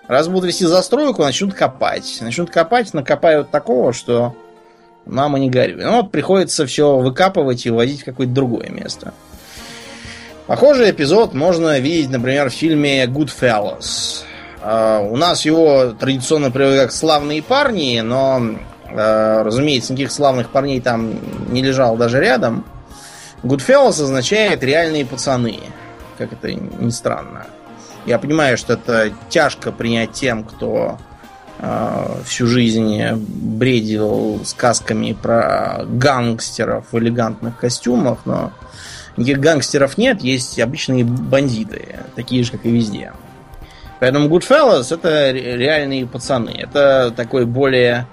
[0.07, 2.19] Раз будут вести застройку, начнут копать.
[2.21, 4.35] Начнут копать, накопают такого, что
[5.05, 5.83] мама не горюй.
[5.83, 9.13] Ну вот приходится все выкапывать и увозить в какое-то другое место.
[10.47, 14.23] Похожий эпизод можно видеть, например, в фильме Goodfellas.
[14.61, 20.79] Uh, у нас его традиционно приводят как славные парни, но, uh, разумеется, никаких славных парней
[20.79, 21.19] там
[21.51, 22.65] не лежал даже рядом.
[23.43, 25.59] Goodfellas означает реальные пацаны,
[26.17, 27.45] как это ни странно.
[28.05, 30.97] Я понимаю, что это тяжко принять тем, кто
[32.25, 38.51] всю жизнь бредил сказками про гангстеров в элегантных костюмах, но
[39.15, 43.13] никаких гангстеров нет, есть обычные бандиты, такие же, как и везде.
[43.99, 46.49] Поэтому Goodfellas это реальные пацаны.
[46.49, 48.05] Это такой более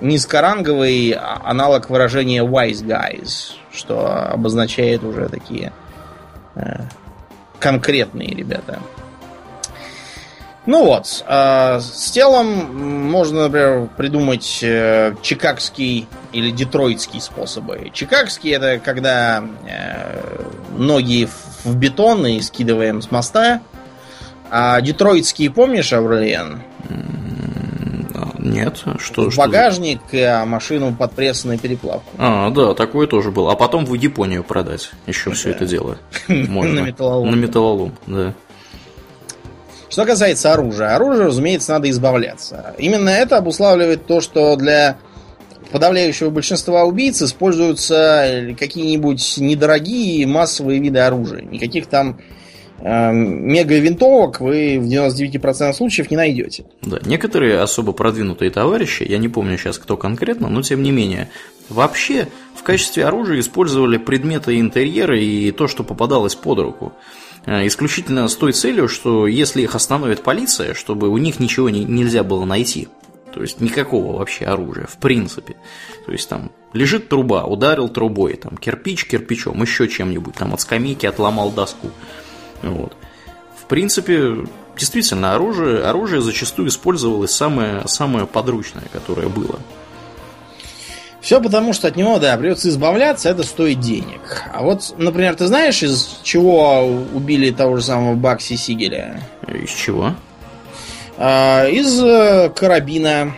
[0.00, 5.72] низкоранговый аналог выражения wise guys, что обозначает уже такие
[6.54, 6.82] э,
[7.58, 8.78] конкретные ребята.
[10.66, 17.90] Ну вот, э, с телом можно, например, придумать э, чикагский или детройтский способы.
[17.92, 20.42] Чикагский это когда э,
[20.76, 21.28] ноги
[21.64, 23.60] в бетон и скидываем с моста,
[24.50, 26.62] а детройтские помнишь, Аврелиан?
[28.44, 30.42] Нет, что В багажник, что...
[30.42, 32.10] а машину под пресс на переплавку.
[32.18, 33.52] А, да, такое тоже было.
[33.52, 35.36] А потом в Японию продать еще да.
[35.36, 35.96] все это дело.
[36.28, 36.82] Можно.
[36.82, 37.30] На металлолом.
[37.30, 38.34] На металлолом, да.
[39.94, 40.96] Что касается оружия.
[40.96, 42.74] Оружие, разумеется, надо избавляться.
[42.78, 44.98] Именно это обуславливает то, что для
[45.70, 51.42] подавляющего большинства убийц используются какие-нибудь недорогие массовые виды оружия.
[51.42, 52.18] Никаких там
[52.80, 56.66] Эм, мега-винтовок вы в 99% случаев не найдете.
[56.82, 61.30] Да, некоторые особо продвинутые товарищи, я не помню сейчас кто конкретно, но тем не менее,
[61.68, 66.92] вообще в качестве оружия использовали предметы интерьера и то, что попадалось под руку.
[67.46, 71.84] Э, исключительно с той целью, что если их остановит полиция, чтобы у них ничего не,
[71.84, 72.88] нельзя было найти.
[73.32, 75.56] То есть никакого вообще оружия, в принципе.
[76.06, 81.06] То есть там лежит труба, ударил трубой, там кирпич кирпичом, еще чем-нибудь, там от скамейки
[81.06, 81.90] отломал доску.
[82.62, 82.96] Вот.
[83.60, 84.46] В принципе,
[84.78, 89.58] действительно, оружие, оружие зачастую использовалось самое, самое подручное, которое было.
[91.24, 94.42] Все потому, что от него, да, придется избавляться, это стоит денег.
[94.52, 99.22] А вот, например, ты знаешь, из чего убили того же самого Бакси Сигеля?
[99.48, 100.12] Из чего?
[101.16, 103.32] А, из э, карабина,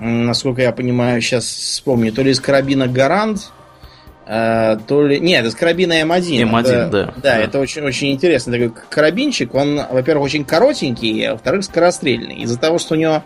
[0.00, 3.52] насколько я понимаю, сейчас вспомню, то ли из карабина Гарант,
[4.24, 5.20] а, то ли...
[5.20, 6.50] Нет, с карабина М1.
[6.50, 7.04] М1, это, да.
[7.04, 9.54] Да, да, это очень, очень интересный такой карабинчик.
[9.54, 12.36] Он, во-первых, очень коротенький, а во-вторых, скорострельный.
[12.36, 13.22] Из-за того, что у него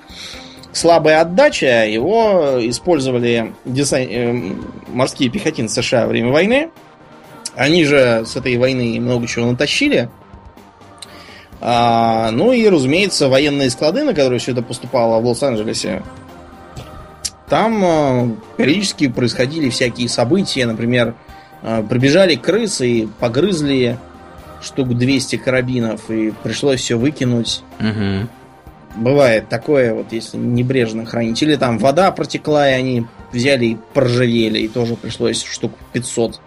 [0.72, 4.08] слабая отдача, его использовали десант...
[4.10, 4.52] Э,
[4.88, 6.70] морские пехотинцы США во время войны.
[7.54, 10.08] Они же с этой войны много чего натащили.
[11.60, 16.02] А, ну и, разумеется, военные склады, на которые все это поступало в Лос-Анджелесе,
[17.48, 21.14] там э, периодически происходили всякие события, например,
[21.62, 23.98] э, пробежали крысы и погрызли
[24.62, 27.62] штук 200 карабинов, и пришлось все выкинуть.
[27.78, 28.28] Угу.
[28.96, 31.42] Бывает такое, вот если небрежно хранить.
[31.42, 36.40] Или там вода протекла, и они взяли и проржавели, и тоже пришлось штук 500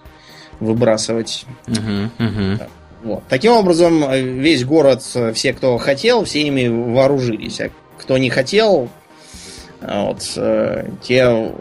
[0.59, 1.45] выбрасывать.
[1.67, 2.59] Угу, угу.
[3.03, 3.23] Вот.
[3.29, 5.01] Таким образом, весь город,
[5.33, 7.61] все, кто хотел, все ими вооружились.
[7.61, 8.89] А кто не хотел,
[9.81, 11.51] вот, э, те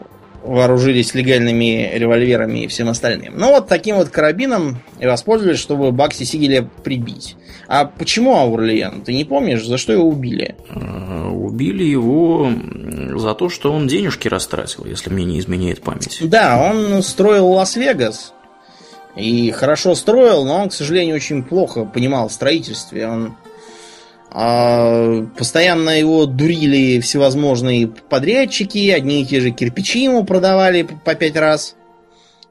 [0.44, 3.34] вооружились легальными револьверами и всем остальным.
[3.36, 7.36] Ну вот таким вот карабином и воспользовались, чтобы Бакси Сигеля прибить.
[7.66, 9.02] А почему Аурлиен?
[9.02, 10.54] Ты не помнишь, за что его убили?
[10.68, 12.50] Э, убили его
[13.16, 16.18] за то, что он денежки растратил, если мне не изменяет память.
[16.20, 18.34] Да, он строил Лас-Вегас.
[19.16, 23.06] И хорошо строил, но он, к сожалению, очень плохо понимал в строительстве.
[23.06, 23.36] Он
[24.36, 31.36] а, постоянно его дурили всевозможные подрядчики, одни и те же кирпичи ему продавали по пять
[31.36, 31.76] раз.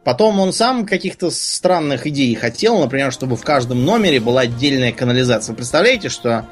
[0.05, 5.55] Потом он сам каких-то странных идей хотел, например, чтобы в каждом номере была отдельная канализация.
[5.55, 6.45] Представляете, что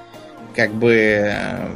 [0.53, 1.69] как бы э,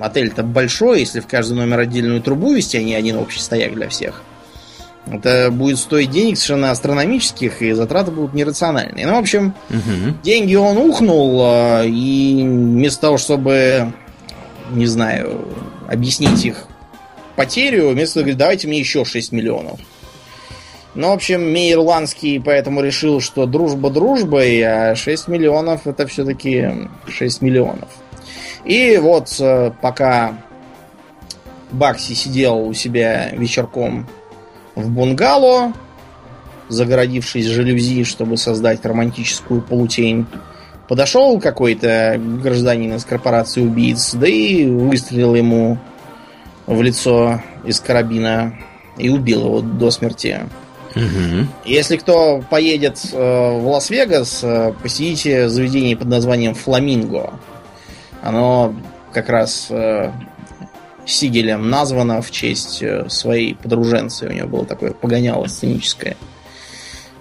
[0.00, 3.88] отель-то большой, если в каждый номер отдельную трубу вести, а не один общий стояк для
[3.88, 4.22] всех–
[5.10, 9.06] это будет стоить денег совершенно астрономических, и затраты будут нерациональные.
[9.06, 10.16] Ну, в общем, угу.
[10.22, 13.92] деньги он ухнул, а, и вместо того, чтобы,
[14.70, 15.46] не знаю,
[15.88, 16.66] объяснить их
[17.36, 19.78] потерю, вместо того, говорит, давайте мне еще 6 миллионов.
[20.96, 26.88] Ну, в общем, Мейер Ланский поэтому решил, что дружба дружбой, а 6 миллионов это все-таки
[27.06, 27.90] 6 миллионов.
[28.64, 30.38] И вот э, пока
[31.70, 34.08] Бакси сидел у себя вечерком
[34.76, 35.72] в бунгало,
[36.68, 40.26] загородившись жалюзи, чтобы создать романтическую полутень.
[40.88, 45.78] Подошел какой-то гражданин из корпорации убийц, да и выстрелил ему
[46.66, 48.54] в лицо из карабина
[48.96, 50.40] и убил его до смерти.
[50.94, 51.48] Угу.
[51.64, 57.34] Если кто поедет э, в Лас-Вегас, э, посетите заведение под названием Фламинго.
[58.22, 58.74] Оно
[59.12, 60.10] как раз э,
[61.06, 64.28] Сигелем названо в честь э, своей подруженцы.
[64.28, 66.16] У него было такое погоняло сценическое.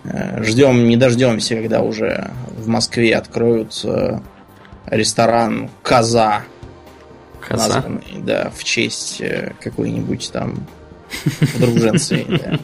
[0.04, 4.20] Э, ждем, не дождемся, когда уже в Москве откроют э,
[4.88, 6.44] ресторан Коза.
[7.40, 7.76] Коза?
[7.76, 9.22] Названный, да, в честь
[9.62, 10.66] какой-нибудь там
[11.54, 12.26] подруженцы.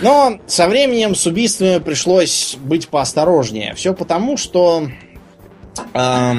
[0.00, 3.74] Но со временем с убийствами пришлось быть поосторожнее.
[3.74, 4.88] Все потому, что
[5.94, 6.32] э,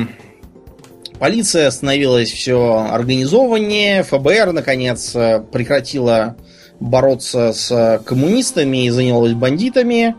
[1.24, 5.14] полиция становилась все организованнее, ФБР наконец
[5.54, 6.36] прекратила
[6.82, 10.16] бороться с коммунистами и занялась бандитами.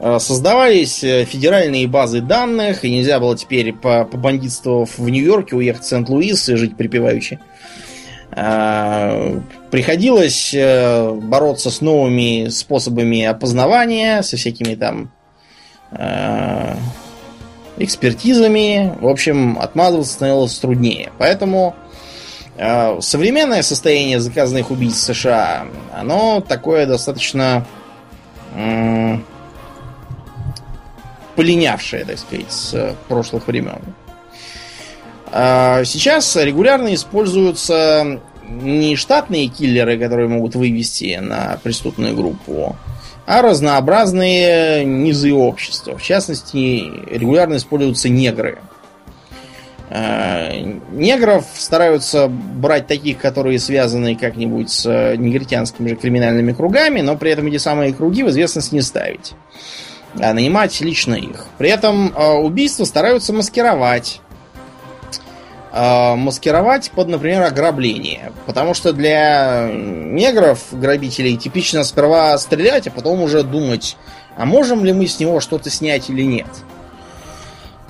[0.00, 5.84] Э, создавались э, федеральные базы данных, и нельзя было теперь по, бандитству в Нью-Йорке уехать
[5.84, 7.38] в Сент-Луис и жить припеваючи.
[8.32, 9.38] Э,
[9.70, 15.12] приходилось бороться с новыми способами опознавания, со всякими там
[17.76, 18.94] экспертизами.
[19.00, 21.12] В общем, отмазываться становилось труднее.
[21.18, 21.74] Поэтому
[22.56, 27.66] э, современное состояние заказанных убийц США, оно такое достаточно
[28.54, 29.18] э,
[31.36, 33.80] полинявшее, так сказать, с прошлых времен.
[35.32, 42.76] Э, сейчас регулярно используются не штатные киллеры, которые могут вывести на преступную группу,
[43.26, 45.96] а разнообразные низы общества.
[45.96, 48.58] В частности, регулярно используются негры.
[49.90, 50.60] Э,
[50.92, 57.46] негров стараются брать таких, которые связаны как-нибудь с негритянскими же криминальными кругами, но при этом
[57.46, 59.32] эти самые круги в известность не ставить.
[60.20, 61.46] А нанимать лично их.
[61.58, 64.23] При этом э, убийства стараются маскировать э,
[65.74, 68.32] маскировать под, например, ограбление.
[68.46, 73.96] Потому что для негров, грабителей, типично сперва стрелять, а потом уже думать,
[74.36, 76.46] а можем ли мы с него что-то снять или нет.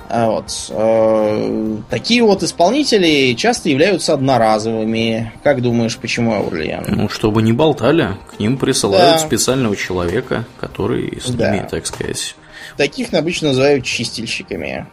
[0.07, 0.51] А вот.
[0.69, 5.33] Э, такие вот исполнители часто являются одноразовыми.
[5.43, 6.85] Как думаешь, почему, Аурлиан?
[6.87, 9.17] Ну, чтобы не болтали, к ним присылают да.
[9.17, 11.67] специального человека, который с ними, да.
[11.69, 12.35] так сказать.
[12.77, 14.85] Таких обычно называют чистильщиками.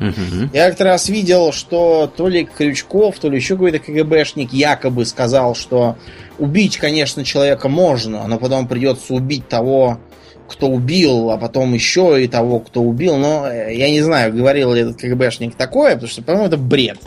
[0.00, 0.50] Угу.
[0.54, 5.54] Я как-то раз видел, что то ли Крючков, то ли еще какой-то КГБшник якобы сказал,
[5.54, 5.96] что
[6.38, 10.00] убить, конечно, человека можно, но потом придется убить того,
[10.48, 13.16] кто убил, а потом еще и того, кто убил.
[13.16, 16.98] Но э, я не знаю, говорил ли этот КГБшник такое, потому что, по-моему, это бред.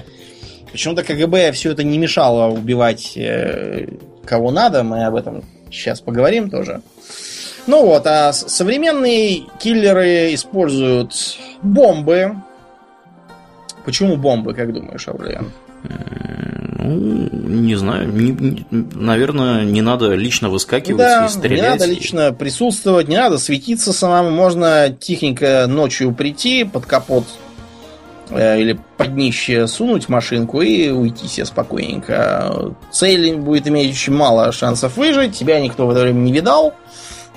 [0.71, 3.87] Почему-то КГБ все это не мешало убивать э,
[4.23, 6.81] кого надо, мы об этом сейчас поговорим тоже.
[7.65, 11.13] Ну вот, а современные киллеры используют
[11.61, 12.35] бомбы,
[13.85, 15.51] Почему бомбы, как думаешь, Аурлиан?
[15.83, 18.11] Ну, не знаю.
[18.11, 21.61] Не, не, наверное, не надо лично выскакивать да, и стрелять.
[21.61, 24.31] Не надо лично присутствовать, не надо светиться самому.
[24.31, 27.25] Можно тихенько ночью прийти под капот
[28.29, 32.73] э, или под днище сунуть машинку и уйти себе спокойненько.
[32.91, 36.73] Цель будет иметь очень мало шансов выжить, тебя никто в это время не видал.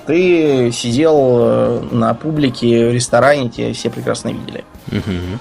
[0.07, 4.63] Ты сидел э, на публике в ресторане, тебя все прекрасно видели.
[4.91, 5.39] Угу.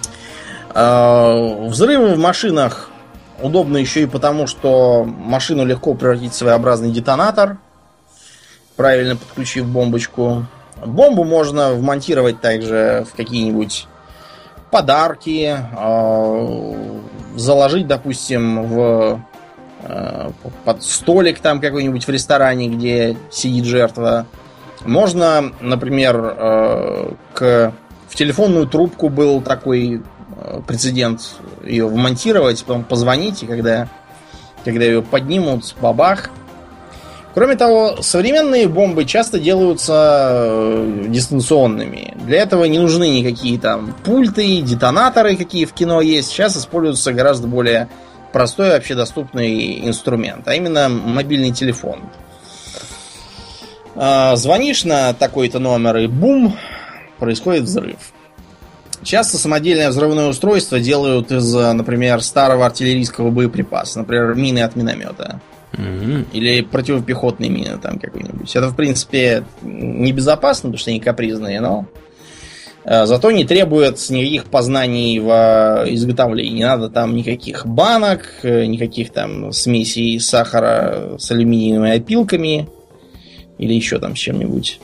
[0.79, 1.33] А,
[1.68, 2.91] взрывы в машинах
[3.41, 7.57] удобно еще и потому, что машину легко превратить в своеобразный детонатор,
[8.77, 10.45] правильно подключив бомбочку.
[10.85, 13.87] Бомбу можно вмонтировать также в какие-нибудь
[14.70, 16.74] подарки, а,
[17.37, 19.24] заложить, допустим, в
[19.83, 20.31] а,
[20.66, 24.27] под столик там какой-нибудь в ресторане, где сидит жертва.
[24.85, 26.37] Можно, например,
[27.33, 27.72] к
[28.09, 30.16] в телефонную трубку был такой Э,
[30.66, 31.20] прецедент
[31.64, 33.89] ее вмонтировать, потом позвонить, и когда,
[34.64, 36.30] когда ее поднимут, бабах.
[37.34, 42.14] Кроме того, современные бомбы часто делаются э, дистанционными.
[42.24, 46.30] Для этого не нужны никакие там пульты, детонаторы, какие в кино есть.
[46.30, 47.91] Сейчас используется гораздо более
[48.32, 52.01] простой вообще доступный инструмент, а именно мобильный телефон.
[53.95, 56.57] А, звонишь на такой-то номер и бум,
[57.18, 57.97] происходит взрыв.
[59.03, 65.41] Часто самодельное взрывное устройство делают из, например, старого артиллерийского боеприпаса, например, мины от миномета.
[65.73, 66.27] Mm-hmm.
[66.33, 68.55] Или противопехотные мины там какой-нибудь.
[68.55, 71.87] Это, в принципе, небезопасно, потому что они капризные, но
[72.85, 75.29] э, зато не требует никаких познаний в
[75.85, 76.59] э, изготовлении.
[76.59, 82.69] Не надо там никаких банок, э, никаких там смесей сахара с алюминиевыми опилками
[83.59, 84.81] или еще там с чем-нибудь.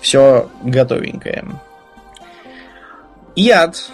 [0.00, 1.44] Все готовенькое.
[3.36, 3.90] Яд,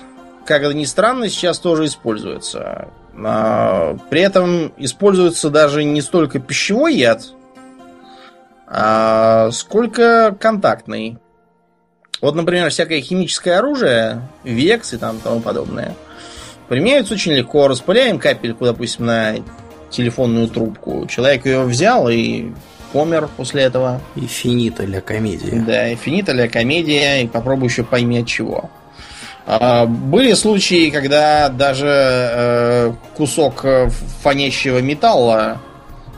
[0.47, 2.89] как это ни странно, сейчас тоже используется.
[3.25, 7.25] А, при этом используется даже не столько пищевой яд,
[8.67, 11.19] а сколько контактный.
[12.21, 15.95] Вот, например, всякое химическое оружие, ВЕКС и там тому подобное,
[16.69, 17.67] применяются очень легко.
[17.67, 19.35] Распыляем капельку, допустим, на
[19.91, 21.07] телефонную трубку.
[21.09, 22.53] Человек ее взял и
[22.93, 24.01] помер после этого.
[24.15, 25.63] И финита ля комедия.
[25.67, 28.71] Да, и финита ля комедия, и попробуй еще пойми от чего.
[29.47, 33.89] А, были случаи, когда даже э, кусок э,
[34.23, 35.61] фонящего металла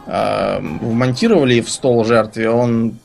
[0.06, 2.98] э, вмонтировали в стол жертве, он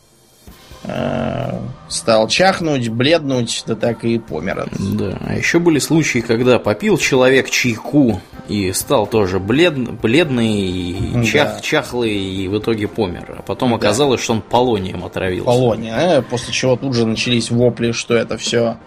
[1.89, 4.69] стал чахнуть, бледнуть, да так и помер.
[4.71, 11.25] Да, а еще были случаи, когда попил человек чайку и стал тоже блед, бледный, и
[11.25, 11.59] чах, да.
[11.61, 13.35] чахлый, и в итоге помер.
[13.39, 14.23] А потом оказалось, да.
[14.23, 15.45] что он полонием отравился.
[15.45, 16.21] Полония, э?
[16.21, 18.77] после чего тут же начались вопли, что это все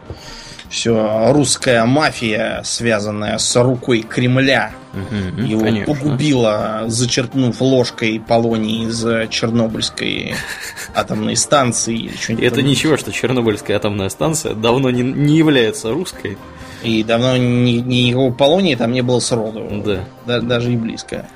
[0.73, 5.95] все русская мафия, связанная с рукой Кремля, угу, его конечно.
[5.95, 10.35] погубила, зачерпнув ложкой полоний из Чернобыльской
[10.95, 12.11] атомной станции.
[12.41, 16.39] Это ничего, что Чернобыльская атомная станция давно не, не является русской.
[16.83, 19.83] И давно ни, никакого полония там не было сроду.
[19.85, 20.05] Да.
[20.27, 21.29] да даже и близко.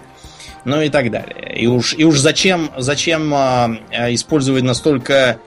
[0.64, 1.54] Ну и так далее.
[1.54, 3.68] И уж, и уж зачем, зачем а,
[4.08, 5.38] использовать настолько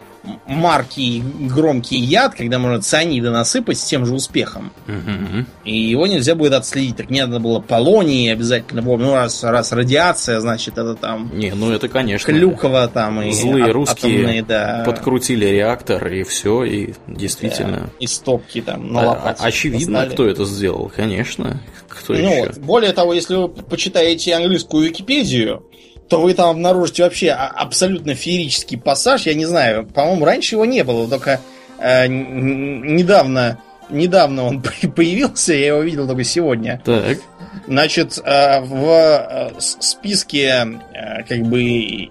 [0.45, 4.71] маркий громкий яд, когда можно цианида насыпать с тем же успехом.
[4.88, 5.45] Угу.
[5.65, 6.97] И его нельзя будет отследить.
[6.97, 8.82] Так не надо было полонии обязательно.
[8.82, 11.32] Ну, раз, раз радиация, значит, это там...
[11.34, 12.32] Не, ну это, конечно.
[12.32, 14.84] Клюкова там и Злые а- русские атомные, да.
[14.86, 17.77] подкрутили реактор, и все, и действительно...
[17.77, 21.61] Да, и стопки там на а, Очевидно, кто это сделал, конечно.
[21.88, 22.47] Кто ну еще?
[22.47, 22.57] Вот.
[22.57, 25.63] Более того, если вы почитаете английскую Википедию,
[26.10, 29.28] то вы там обнаружите вообще абсолютно феерический пассаж.
[29.28, 31.39] Я не знаю, по-моему, раньше его не было, только
[31.78, 34.62] э, недавно, недавно он
[34.95, 36.82] появился, я его видел только сегодня.
[36.84, 37.20] Так.
[37.68, 41.62] Значит, э, в э, списке э, как бы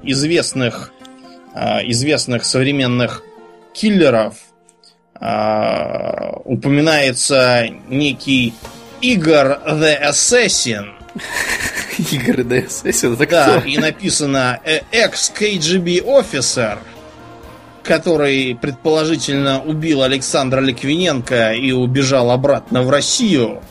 [0.05, 0.93] известных,
[1.55, 3.25] э, известных современных
[3.75, 4.37] киллеров
[5.21, 8.55] э, упоминается некий
[9.01, 10.98] Игорь the Assassin.
[12.13, 14.61] Игорь DSS, это Да, и написано
[14.93, 16.79] ex-KGB officer,
[17.83, 23.63] который предположительно убил Александра Ликвиненко и убежал обратно в Россию.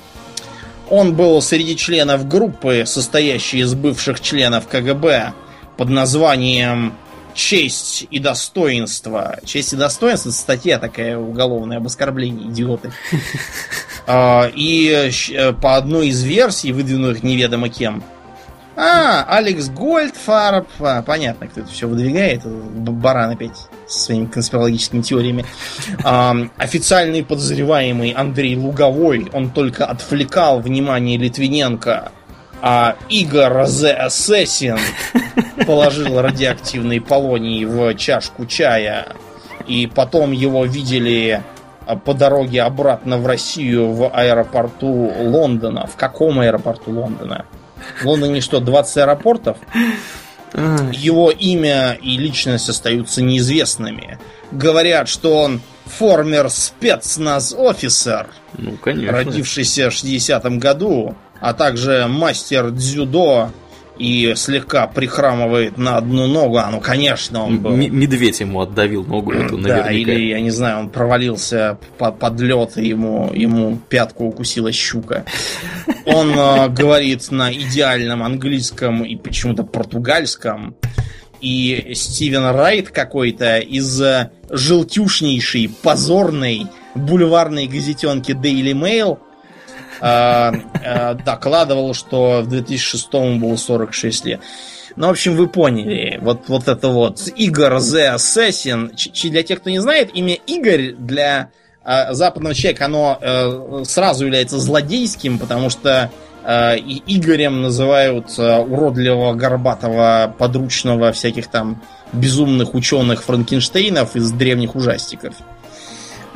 [0.89, 5.33] Он был среди членов группы, состоящей из бывших членов КГБ,
[5.75, 6.93] под названием
[7.37, 9.39] честь и достоинство.
[9.45, 12.91] Честь и достоинство это статья такая уголовная об оскорблении, идиоты.
[14.09, 18.01] А, и э, по одной из версий, выдвинутых неведомо кем,
[18.77, 20.67] а, Алекс Гольдфарб.
[20.79, 22.43] А, понятно, кто это все выдвигает.
[22.45, 23.57] Баран опять
[23.87, 25.45] со своими конспирологическими теориями.
[26.05, 32.11] А, официальный подозреваемый Андрей Луговой, он только отвлекал внимание Литвиненко,
[32.61, 34.79] а Игорь The Assassin
[35.65, 39.07] положил радиоактивный полоний в чашку чая,
[39.67, 41.43] и потом его видели
[41.85, 45.87] а, по дороге обратно в Россию в аэропорту Лондона.
[45.87, 47.45] В каком аэропорту Лондона?
[48.01, 49.57] В Лондоне что, 20 аэропортов?
[50.53, 54.17] Его имя и личность остаются неизвестными.
[54.51, 58.27] Говорят, что он формер спецназ-офицер,
[58.57, 59.11] ну, конечно.
[59.11, 63.51] родившийся в 60-м году, а также мастер дзюдо
[63.99, 66.57] и слегка прихрамывает на одну ногу.
[66.57, 67.71] А ну, конечно, он был...
[67.71, 69.87] М- медведь ему отдавил ногу эту наверняка.
[69.87, 74.71] Да, или, я не знаю, он провалился под, под лед, и ему, ему пятку укусила
[74.71, 75.25] щука.
[76.05, 80.75] Он э, говорит на идеальном английском и почему-то португальском.
[81.39, 84.01] И Стивен Райт какой-то из
[84.49, 89.26] желтюшнейшей, позорной бульварной газетенки Daily Mail– э, э,
[89.99, 94.41] докладывал, что в 2006 было 46 лет.
[94.97, 96.17] Ну, в общем, вы поняли.
[96.21, 97.27] Вот, вот это вот.
[97.35, 98.95] Игорь The Assassin.
[98.95, 101.51] Ч, для тех, кто не знает, имя Игорь для
[101.85, 106.09] э, западного человека, оно э, сразу является злодейским, потому что
[106.43, 111.79] э, Игорем называют э, уродливого, горбатого, подручного всяких там
[112.11, 115.35] безумных ученых Франкенштейнов из древних ужастиков.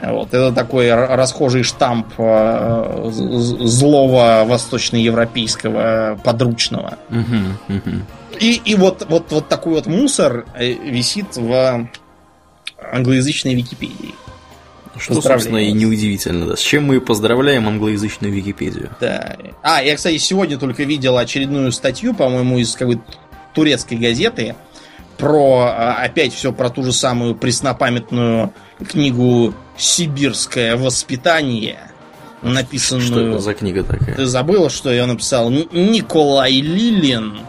[0.01, 6.97] Вот, это такой расхожий штамп э, злого восточноевропейского подручного.
[7.09, 7.95] Угу, угу.
[8.39, 11.87] И, и вот, вот, вот такой вот мусор э, висит в
[12.91, 14.15] англоязычной Википедии.
[14.97, 16.55] Что, собственно, и неудивительно, да.
[16.55, 18.89] С чем мы поздравляем англоязычную Википедию.
[18.99, 19.37] Да.
[19.61, 23.03] А, я, кстати, сегодня только видел очередную статью, по-моему, из какой-то
[23.53, 24.55] турецкой газеты
[25.17, 28.53] про а, опять все про ту же самую преснопамятную
[28.87, 31.79] книгу «Сибирское воспитание»,
[32.41, 33.07] написанную...
[33.07, 34.15] Что это за книга такая?
[34.15, 35.49] Ты забыла, что я написал?
[35.49, 37.39] Николай Лилин.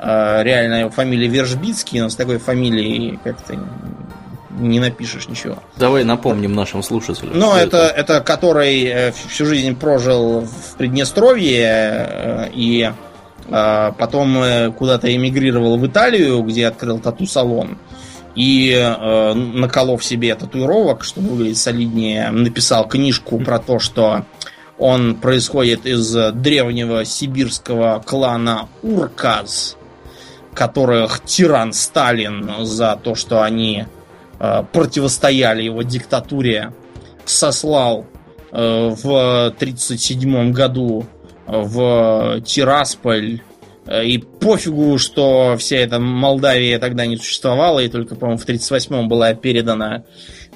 [0.00, 3.58] э, реально его фамилия Вержбицкий, но с такой фамилией как-то
[4.58, 5.58] не напишешь ничего.
[5.76, 7.36] Давай напомним нашим слушателям.
[7.38, 12.92] Ну, это, это, это который э, всю жизнь прожил в Приднестровье э, и
[13.48, 17.78] э, потом куда-то эмигрировал в Италию, где открыл тату-салон.
[18.34, 24.24] И э, наколов себе татуировок, чтобы выглядеть солиднее, написал книжку про то, что
[24.78, 29.76] он происходит из древнего сибирского клана Урказ,
[30.52, 33.86] которых тиран Сталин за то, что они
[34.40, 36.72] э, противостояли его диктатуре,
[37.24, 38.06] сослал
[38.50, 41.06] э, в 1937 году
[41.46, 43.42] в Тирасполь.
[43.86, 49.08] Э, и пофигу, что вся эта Молдавия тогда не существовала, и только, по-моему, в 1938
[49.08, 50.04] была передана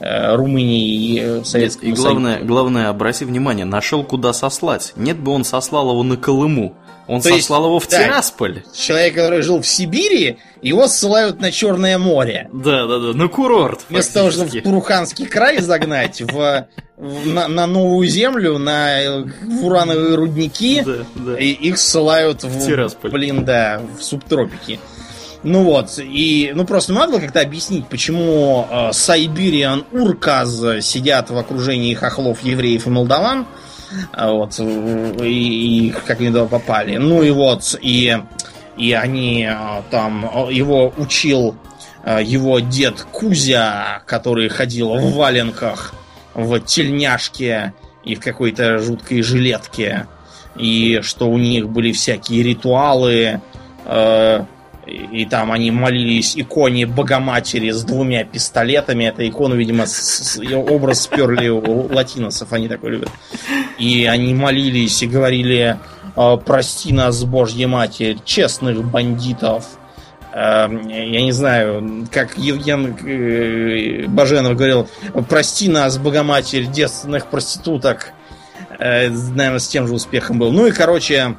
[0.00, 4.92] Румынии и э, Советскому И главное, главное, обрати внимание, нашел куда сослать.
[4.96, 6.74] Нет бы он сослал его на Колыму.
[7.08, 8.62] Он То сослал есть, его в да, Тирасполь.
[8.74, 12.50] Человек, который жил в Сибири, его ссылают на Черное море.
[12.52, 13.80] Да, да, да, на курорт.
[13.88, 16.68] Вместо того, чтобы в Туруханский край загнать, в,
[16.98, 21.38] в, на, на новую землю, на в урановые рудники, да, да.
[21.38, 23.10] и их ссылают в, в Тирасполь.
[23.10, 24.78] блин, да, в субтропики.
[25.44, 31.94] Ну вот, и ну просто надо как-то объяснить, почему э, Сайбириан Урказ сидят в окружении
[31.94, 33.46] хохлов, евреев и молдаван.
[34.12, 36.96] Э, вот, и, и как они туда попали.
[36.96, 38.18] Ну и вот, и,
[38.76, 41.54] и они э, там, его учил
[42.04, 45.94] э, его дед Кузя, который ходил в валенках,
[46.34, 47.74] в тельняшке
[48.04, 50.06] и в какой-то жуткой жилетке.
[50.56, 53.40] И что у них были всякие ритуалы,
[53.84, 54.44] э,
[54.88, 59.04] и, там они молились иконе Богоматери с двумя пистолетами.
[59.04, 63.10] Это икону, видимо, с, с, образ сперли у латиносов, они такой любят.
[63.78, 65.78] И они молились и говорили,
[66.16, 69.64] «А, прости нас, Божья Матерь, честных бандитов.
[70.32, 74.88] Эм, я не знаю, как Евген э, Баженов говорил,
[75.28, 78.12] прости нас, Богоматерь, девственных проституток.
[78.78, 80.52] Э, наверное, с тем же успехом был.
[80.52, 81.36] Ну и, короче,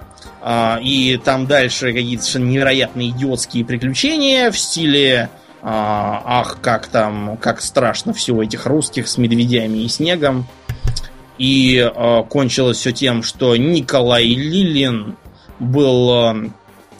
[0.82, 5.30] и там дальше какие-то совершенно невероятные идиотские приключения в стиле
[5.62, 10.46] а, ах, как там, как страшно все у этих русских с медведями и снегом.
[11.38, 15.18] И а, кончилось все тем, что Николай Лилин
[15.60, 16.52] был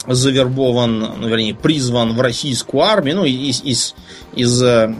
[0.06, 3.94] завербован, ну, вернее, призван в российскую армию, ну, из, из,
[4.34, 4.94] из, э,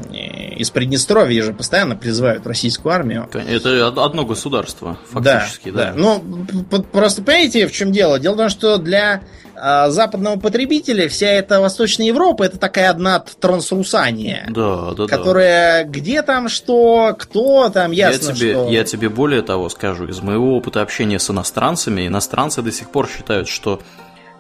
[0.56, 3.28] из Приднестровья же постоянно призывают российскую армию.
[3.32, 5.92] Это одно государство, фактически, да.
[5.92, 5.92] да.
[5.92, 5.98] да.
[5.98, 8.18] Ну, просто понимаете, в чем дело?
[8.18, 9.22] Дело в том, что для
[9.62, 14.46] а, западного потребителя вся эта Восточная Европа это такая одна трансрусания.
[14.48, 15.90] Да, да, которая да.
[15.90, 18.68] где там что, кто там, ясно, я тебе, что...
[18.70, 23.08] Я тебе более того скажу, из моего опыта общения с иностранцами, иностранцы до сих пор
[23.08, 23.80] считают, что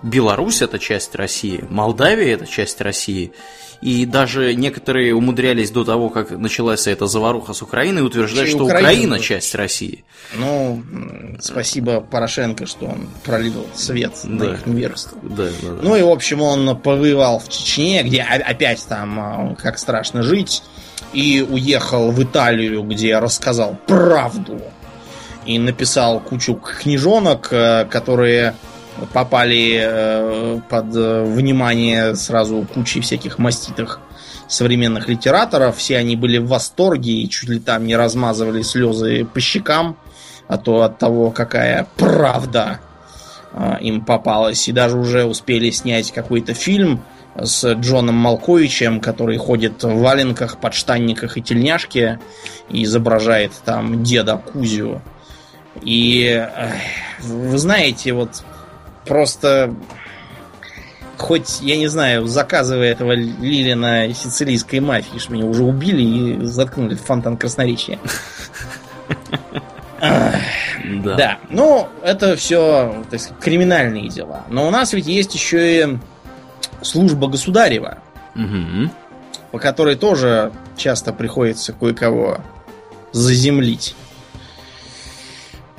[0.02, 3.32] Беларусь это часть России, Молдавия это часть России.
[3.80, 8.88] И даже некоторые умудрялись до того, как началась эта заваруха с Украиной, утверждать, что Украина,
[8.88, 10.04] Украина часть России.
[10.34, 10.82] Ну,
[11.40, 14.28] спасибо Порошенко, что он пролил свет да.
[14.28, 15.18] на их невежество.
[15.22, 15.78] Да, да, да.
[15.80, 20.62] Ну и, в общем, он повоевал в Чечне, где опять там а, как страшно жить,
[21.14, 24.60] и уехал в Италию, где рассказал правду.
[25.46, 28.54] И написал кучу книжонок, э, которые
[29.12, 34.00] попали э, под э, внимание сразу кучи всяких маститых
[34.48, 35.76] современных литераторов.
[35.76, 39.96] Все они были в восторге и чуть ли там не размазывали слезы по щекам,
[40.48, 42.80] а то от того, какая правда
[43.52, 44.68] э, им попалась.
[44.68, 47.02] И даже уже успели снять какой-то фильм
[47.36, 52.18] с Джоном Малковичем, который ходит в валенках, подштанниках и тельняшке
[52.68, 55.00] и изображает там деда Кузю.
[55.82, 56.46] И
[57.20, 58.42] вы знаете, вот
[59.10, 59.74] просто
[61.16, 66.94] хоть, я не знаю, заказывая этого Лилина сицилийской мафии, что меня уже убили и заткнули
[66.94, 67.98] в фонтан красноречия.
[71.02, 71.14] Да.
[71.14, 71.38] да.
[71.50, 74.44] Ну, это все, так сказать, криминальные дела.
[74.48, 75.98] Но у нас ведь есть еще и
[76.80, 77.98] служба государева,
[78.34, 78.90] угу.
[79.52, 82.38] по которой тоже часто приходится кое-кого
[83.12, 83.94] заземлить.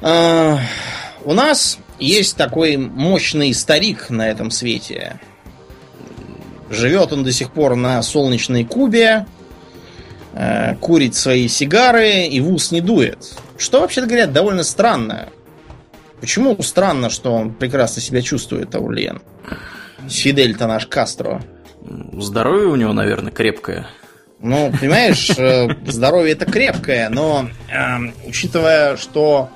[0.02, 0.60] А,
[1.24, 5.20] у нас есть такой мощный старик на этом свете.
[6.70, 9.26] Живет он до сих пор на солнечной кубе,
[10.34, 13.34] э, курит свои сигары и в ус не дует.
[13.58, 15.30] Что, вообще-то говоря, довольно странно.
[16.20, 19.22] Почему странно, что он прекрасно себя чувствует, Аурлиен?
[20.08, 21.42] Фидель-то наш Кастро.
[22.14, 23.88] Здоровье у него, наверное, крепкое.
[24.40, 29.50] Ну, понимаешь, э, здоровье это крепкое, но э, учитывая, что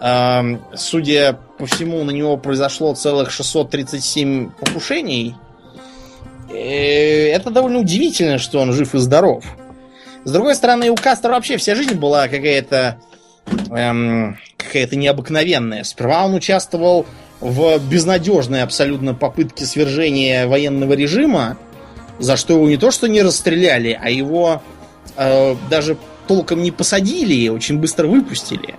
[0.00, 5.34] судя по всему, на него произошло целых 637 покушений.
[6.48, 9.44] Э, это довольно удивительно, что он жив и здоров.
[10.24, 12.98] С другой стороны, у Кастера вообще вся жизнь была какая-то
[13.70, 15.84] эм, какая-то необыкновенная.
[15.84, 17.06] Сперва он участвовал
[17.40, 21.56] в безнадежной абсолютно попытке свержения военного режима,
[22.18, 24.62] за что его не то что не расстреляли, а его
[25.16, 25.96] э, даже
[26.26, 28.76] толком не посадили, очень быстро выпустили.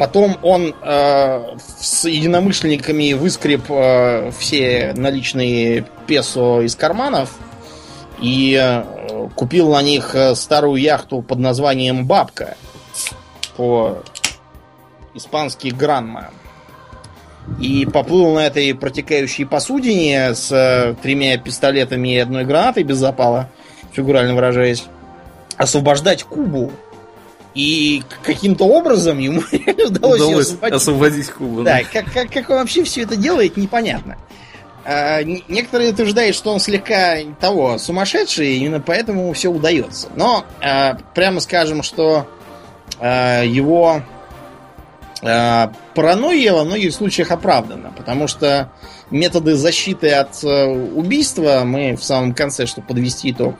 [0.00, 7.34] Потом он э, с единомышленниками выскреб э, все наличные песо из карманов
[8.18, 12.56] и э, купил на них э, старую яхту под названием Бабка
[13.58, 13.98] по
[15.12, 16.30] испански Гранма.
[17.60, 23.50] И поплыл на этой протекающей посудине с э, тремя пистолетами и одной гранатой без запала,
[23.92, 24.82] фигурально выражаясь,
[25.58, 26.72] освобождать Кубу.
[27.54, 29.42] И каким-то образом ему
[29.86, 30.76] удалось, Удалось освободить.
[30.76, 31.62] освободить Кубу.
[31.62, 34.16] Да, как, как, как он вообще все это делает, непонятно.
[34.84, 40.08] А, некоторые утверждают, что он слегка того сумасшедший, именно поэтому все удается.
[40.14, 42.26] Но а, прямо скажем, что
[42.98, 44.02] а, его
[45.22, 48.72] а, паранойя во многих случаях оправдана, потому что
[49.10, 53.56] методы защиты от э, убийства мы в самом конце, чтобы подвести итог,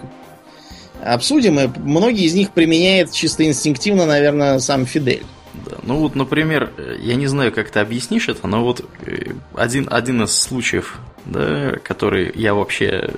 [1.05, 5.25] обсудим, и многие из них применяет чисто инстинктивно, наверное, сам Фидель.
[5.55, 9.33] Да, ну вот, например, э, я не знаю, как ты объяснишь это, но вот э,
[9.55, 13.11] один, один из случаев, да, который я вообще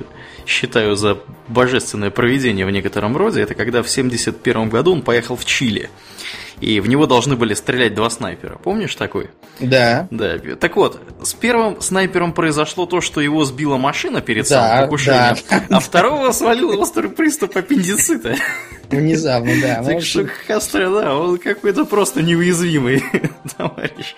[0.47, 1.19] считаю за
[1.49, 5.91] божественное проведение в некотором роде, это когда в 71 году он поехал в Чили,
[6.63, 8.57] и в него должны были стрелять два снайпера.
[8.63, 9.31] Помнишь такой?
[9.59, 10.07] Да.
[10.13, 10.39] Да.
[10.61, 15.37] Так вот, с первым снайпером произошло то, что его сбила машина перед Да, самым покушением,
[15.51, 15.65] да.
[15.77, 18.37] а второго свалил острый приступ аппендицита.
[18.91, 19.81] Внезапно, да.
[19.83, 23.03] Ну, Так что Кастро, да, он какой-то просто неуязвимый
[23.57, 24.15] товарищ.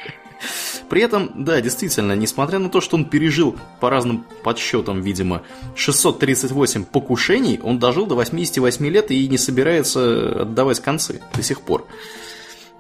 [0.90, 5.40] При этом, да, действительно, несмотря на то, что он пережил по разным подсчетам, видимо,
[5.76, 11.86] 638 покушений, он дожил до 88 лет и не собирается отдавать концы до сих пор.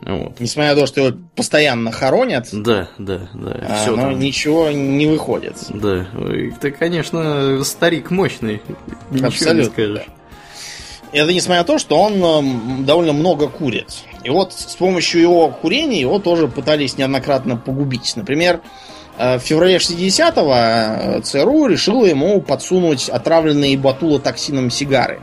[0.06, 0.38] Вот.
[0.38, 3.56] Несмотря на то, что его постоянно хоронят, Да, да, да.
[3.68, 4.18] а, всё но там.
[4.18, 5.56] ничего не выходит.
[5.70, 6.06] Да,
[6.60, 8.60] ты, конечно, старик мощный.
[9.10, 10.02] Ничего не Абсолютно, скажешь.
[11.12, 13.86] Это несмотря на то, что он м, довольно много курит.
[14.24, 18.14] И вот с помощью его курения его тоже пытались неоднократно погубить.
[18.16, 18.60] Например,
[19.16, 25.20] э, в феврале 60-го ЦРУ решила ему подсунуть отравленные батулотоксином сигары.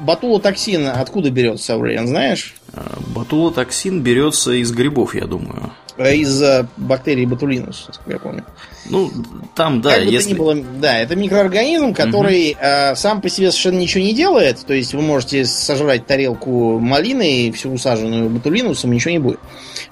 [0.00, 2.54] Батулотоксин откуда берется, Аурелиан, знаешь?
[2.72, 5.72] А, Ботулотоксин берется из грибов, я думаю.
[5.98, 8.44] Э, Из э, бактерий ботулинус, насколько я помню.
[8.88, 9.10] Ну,
[9.56, 10.34] там, да, как бы если...
[10.34, 14.64] было, да, это микроорганизм, который э, сам по себе совершенно ничего не делает.
[14.64, 19.40] То есть вы можете сожрать тарелку малины, всю усаженную ботулинусом, ничего не будет.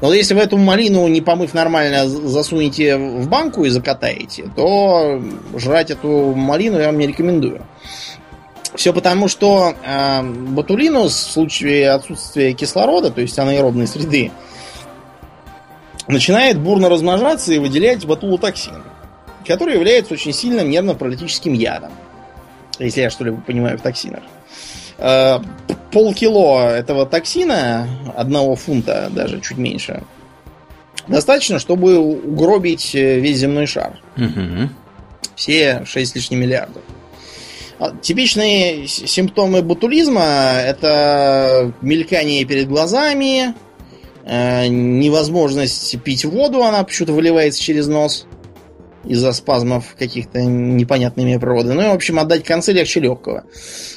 [0.01, 5.21] Но если вы эту малину, не помыв нормально, засунете в банку и закатаете, то
[5.57, 7.63] жрать эту малину я вам не рекомендую.
[8.77, 14.31] Все потому, что э, ботулинус в случае отсутствия кислорода, то есть анаэробной среды,
[16.07, 18.83] начинает бурно размножаться и выделять ботулотоксин,
[19.47, 21.91] который является очень сильным нервно-паралитическим ядом.
[22.79, 24.23] Если я что-либо понимаю в токсинах.
[24.99, 25.39] Э,
[25.91, 30.03] Полкило этого токсина, одного фунта, даже чуть меньше,
[31.07, 33.99] достаточно, чтобы угробить э, весь земной шар.
[34.17, 34.75] Мгм.
[35.35, 36.83] Все 6 с лишним миллиардов.
[37.79, 43.55] А, Типичные симптомы ботулизма это мелькание перед глазами,
[44.25, 48.27] э, невозможность пить воду, она почему-то выливается через нос
[49.05, 51.75] из-за спазмов каких-то непонятными природы.
[51.75, 53.45] Ну и, в общем, отдать концы легче легкого.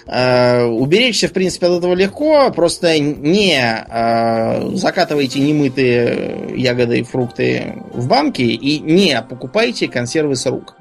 [0.06, 7.76] Э, уберечься, в принципе, от этого легко, просто не э, закатывайте немытые ягоды и фрукты
[7.94, 10.76] в банки и не покупайте консервы с рук.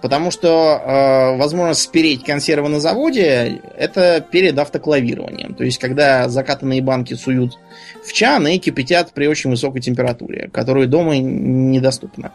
[0.00, 5.54] Потому что э, возможность спереть консервы на заводе это перед автоклавированием.
[5.54, 7.58] То есть, когда закатанные банки суют
[8.04, 12.32] в чан и кипятят при очень высокой температуре, которую дома недоступна.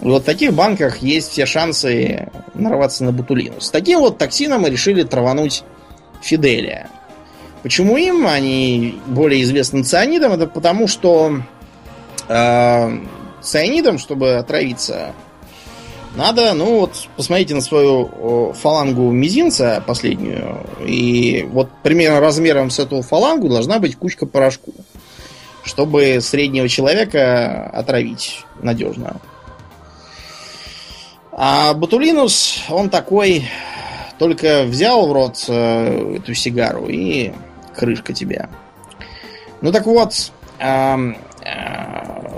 [0.00, 3.60] Вот в таких банках есть все шансы нарваться на ботулину.
[3.60, 5.64] С таким вот токсином мы решили травануть
[6.20, 6.88] Фиделия.
[7.62, 10.32] Почему им, они более известны цианидом?
[10.32, 11.42] Это потому, что
[12.28, 12.98] э,
[13.40, 15.12] цианидом, чтобы отравиться,
[16.16, 23.02] надо, ну вот, посмотрите на свою фалангу мизинца последнюю, и вот примерно размером с эту
[23.02, 24.72] фалангу должна быть кучка порошку,
[25.64, 29.20] чтобы среднего человека отравить надежно.
[31.32, 33.48] А Ботулинус, он такой,
[34.18, 37.32] только взял в рот э, эту сигару и
[37.76, 38.50] крышка тебя.
[39.60, 42.28] Ну так вот, эм, э,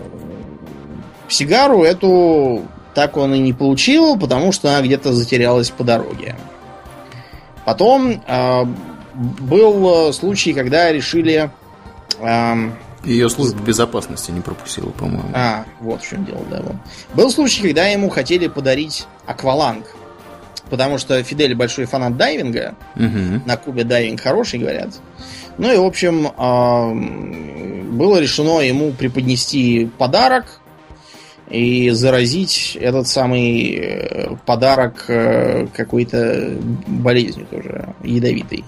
[1.28, 2.62] сигару эту
[2.94, 6.36] так он и не получил, потому что она где-то затерялась по дороге.
[7.64, 8.64] Потом э,
[9.14, 11.50] был случай, когда решили...
[12.20, 12.54] Э,
[13.04, 15.30] Ее служба безопасности не пропустила, по-моему.
[15.34, 16.60] А, вот в чем дело, да.
[16.62, 16.76] Вот.
[17.14, 19.84] Был случай, когда ему хотели подарить акваланг.
[20.68, 22.76] Потому что Фидель большой фанат дайвинга.
[22.94, 23.42] Угу.
[23.44, 24.90] На Кубе дайвинг хороший, говорят.
[25.58, 30.59] Ну и, в общем, э, было решено ему преподнести подарок
[31.50, 38.64] и заразить этот самый э, подарок э, какой-то болезнью тоже ядовитой.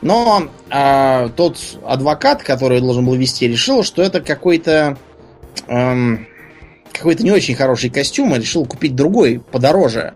[0.00, 4.96] Но а, тот адвокат, который должен был вести, решил, что это какой-то
[5.66, 6.28] эм,
[6.92, 10.14] какой-то не очень хороший костюм, и решил купить другой подороже,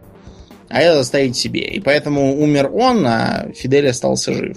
[0.68, 1.62] а это оставить себе.
[1.62, 4.57] И поэтому умер он, а Фидель остался жив.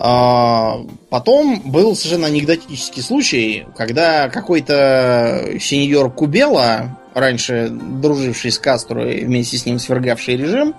[0.00, 0.78] А,
[1.10, 9.58] потом был совершенно анекдотический случай, когда какой-то сеньор Кубела, раньше друживший с Кастро и вместе
[9.58, 10.76] с ним свергавший режим,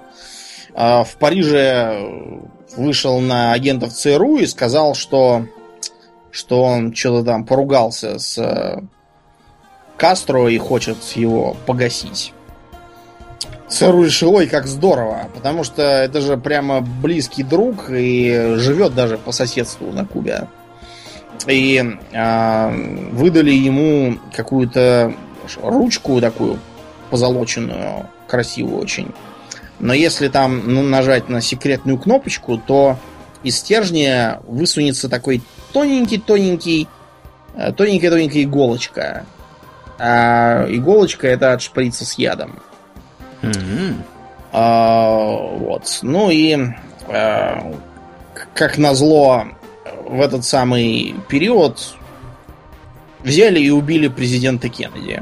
[0.73, 2.01] а, в Париже
[2.77, 5.45] вышел на агентов ЦРУ и сказал, что,
[6.31, 8.81] что он что-то там поругался с
[9.97, 12.31] Кастро и хочет его погасить.
[13.69, 19.31] ЦРУ решил, как здорово, потому что это же прямо близкий друг и живет даже по
[19.31, 20.47] соседству на Кубе.
[21.47, 25.13] И э, выдали ему какую-то
[25.61, 26.59] ручку такую
[27.09, 29.13] позолоченную, красивую очень.
[29.79, 32.97] Но если там ну, нажать на секретную кнопочку, то
[33.43, 35.41] из стержня высунется такой
[35.71, 36.87] тоненький-тоненький,
[37.55, 39.25] э, тоненькая-тоненькая иголочка.
[39.97, 42.59] А иголочка это от шприца с ядом.
[43.41, 43.95] Mm-hmm.
[44.51, 45.99] А, вот.
[46.01, 46.57] Ну и
[47.07, 47.73] а,
[48.53, 49.45] как назло
[50.05, 51.95] в этот самый период
[53.23, 55.21] взяли и убили президента Кеннеди.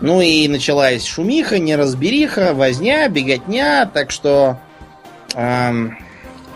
[0.00, 4.58] Ну и началась шумиха, неразбериха, возня, беготня, так что
[5.34, 5.88] э,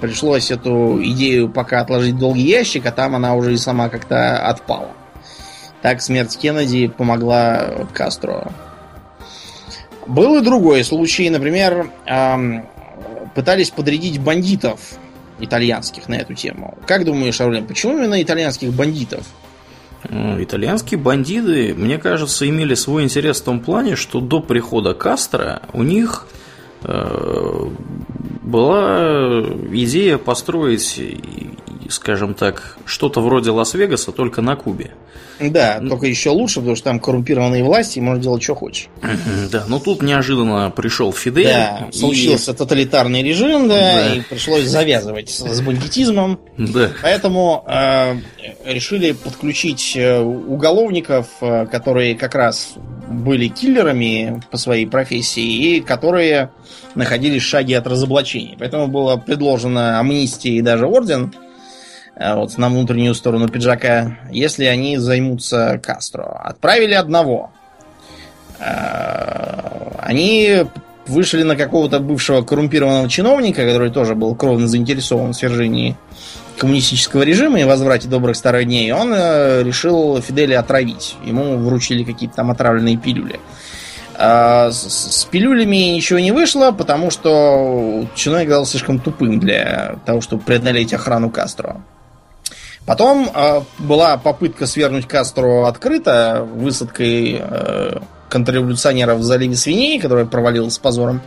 [0.00, 4.46] пришлось эту идею пока отложить в долгий ящик, а там она уже и сама как-то
[4.46, 4.90] отпала.
[5.82, 8.52] Так смерть Кеннеди помогла Кастро
[10.06, 11.28] был и другой случай.
[11.30, 12.66] Например, эм,
[13.34, 14.80] пытались подрядить бандитов
[15.40, 16.78] итальянских на эту тему.
[16.86, 19.24] Как думаешь, Аурелин, почему именно итальянских бандитов?
[20.08, 25.62] Ну, итальянские бандиты, мне кажется, имели свой интерес в том плане, что до прихода Кастро
[25.72, 26.26] у них
[26.82, 27.66] э,
[28.42, 29.42] была
[29.72, 31.00] идея построить,
[31.90, 34.92] скажем так, что-то вроде Лас-Вегаса, только на Кубе.
[35.40, 38.88] Да, ну, только еще лучше, потому что там коррумпированные власти, и можно делать, что хочешь.
[39.50, 41.46] Да, но тут неожиданно пришел Фидель.
[41.46, 41.96] Да, и...
[41.96, 46.38] случился тоталитарный режим, да, да, и пришлось завязывать с, бандитизмом.
[46.56, 46.90] Да.
[47.02, 48.16] Поэтому э,
[48.64, 52.74] решили подключить э, уголовников, э, которые как раз
[53.08, 56.50] были киллерами по своей профессии и которые
[56.94, 58.56] находились в шаге от разоблачения.
[58.58, 61.34] Поэтому было предложено амнистия и даже орден
[62.16, 66.24] вот на внутреннюю сторону пиджака, если они займутся Кастро.
[66.44, 67.50] Отправили одного.
[68.58, 70.64] Э, они
[71.06, 75.96] вышли на какого-то бывшего коррумпированного чиновника, который тоже был кровно заинтересован в свержении
[76.58, 81.16] коммунистического режима и возврате добрых старых дней, он э, решил Фиделя отравить.
[81.24, 83.40] Ему вручили какие-то там отравленные пилюли.
[84.16, 90.42] с, с пилюлями ничего не вышло, потому что чиновник оказался слишком тупым для того, чтобы
[90.42, 91.80] преодолеть охрану Кастро.
[92.86, 100.74] Потом э, была попытка свергнуть Кастро открыто высадкой э, контрреволюционеров в заливе свиней, которая провалилась
[100.74, 101.20] с позором.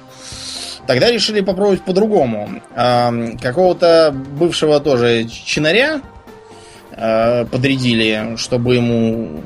[0.85, 2.61] Тогда решили попробовать по-другому.
[2.75, 6.01] Э, какого-то бывшего тоже чинаря
[6.91, 9.41] э, подрядили, чтобы ему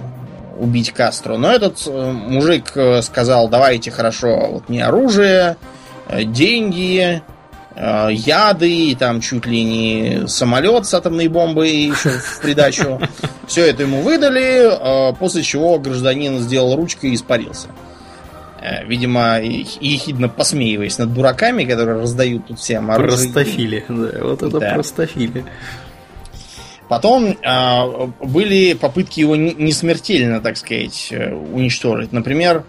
[0.60, 1.38] убить Кастро.
[1.38, 5.58] Но этот э, мужик э, сказал, давайте хорошо, вот не оружие,
[6.08, 7.22] э, деньги,
[7.80, 13.00] яды, там чуть ли не самолет с атомной бомбой еще в придачу.
[13.48, 17.70] Все это ему выдали, э, после чего гражданин сделал ручкой и испарился.
[18.62, 23.32] Э, видимо, ехидно посмеиваясь над дураками, которые раздают тут всем оружие.
[23.32, 24.74] Простофили, да, вот это да.
[24.74, 25.46] простофили.
[26.90, 31.14] Потом э, были попытки его не смертельно, так сказать,
[31.54, 32.12] уничтожить.
[32.12, 32.66] Например,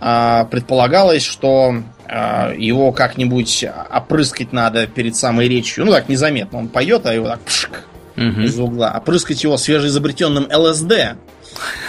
[0.00, 5.84] э, предполагалось, что его как-нибудь опрыскать надо перед самой речью.
[5.84, 6.58] Ну так, незаметно.
[6.58, 7.84] Он поет, а его так пшик
[8.16, 8.40] угу.
[8.40, 8.92] из угла.
[8.96, 11.16] Опрыскать его свежеизобретенным ЛСД.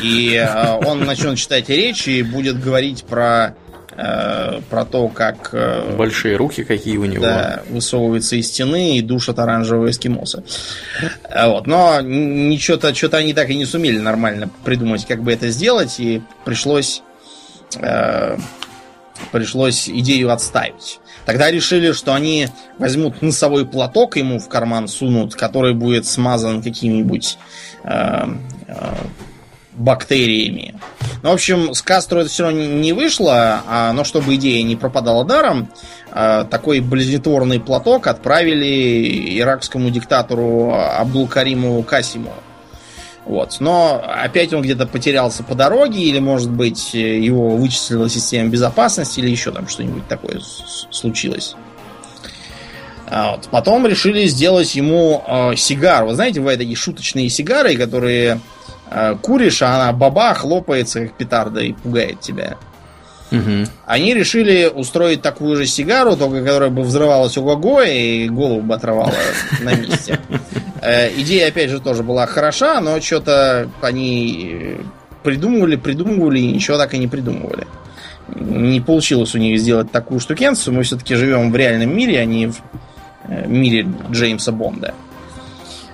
[0.01, 3.55] И э, он начнет читать речь и будет говорить про
[3.91, 5.49] э, про то, как...
[5.53, 7.23] Э, Большие руки какие у него.
[7.23, 10.43] Да, высовывается из стены и душат оранжевого эскимоса.
[11.23, 11.65] Э, вот.
[11.65, 16.21] Но ничего-то что-то они так и не сумели нормально придумать, как бы это сделать, и
[16.43, 17.01] пришлось...
[17.79, 18.37] Э,
[19.31, 20.99] пришлось идею отставить.
[21.25, 27.37] Тогда решили, что они возьмут носовой платок ему в карман сунут, который будет смазан какими-нибудь
[27.83, 28.25] э,
[28.67, 28.93] э,
[29.73, 30.75] бактериями.
[31.23, 34.75] Ну, в общем, с Кастро это все равно не вышло, а, но чтобы идея не
[34.75, 35.69] пропадала даром,
[36.11, 42.31] э, такой болезнетворный платок отправили иракскому диктатору Абдул-Кариму Касиму.
[43.25, 43.57] Вот.
[43.59, 49.29] Но опять он где-то потерялся по дороге, или, может быть, его вычислила система безопасности, или
[49.29, 50.39] еще там что-нибудь такое
[50.91, 51.55] случилось.
[53.07, 53.47] А вот.
[53.51, 56.05] Потом решили сделать ему э, сигар.
[56.05, 58.39] Вы знаете, бывают такие шуточные сигары, которые
[58.89, 62.57] э, куришь, а она баба хлопается, как петарда, и пугает тебя.
[63.35, 63.69] Угу.
[63.85, 69.13] Они решили устроить такую же сигару, только которая бы взрывалась ого-го и голову бы отрывала
[69.61, 70.19] на месте.
[70.81, 74.77] Э, идея, опять же, тоже была хороша, но что-то они
[75.23, 77.67] придумывали, придумывали и ничего так и не придумывали.
[78.35, 80.75] Не получилось у них сделать такую штукенцию.
[80.75, 82.61] Мы все-таки живем в реальном мире, а не в
[83.27, 84.93] э, мире Джеймса Бонда.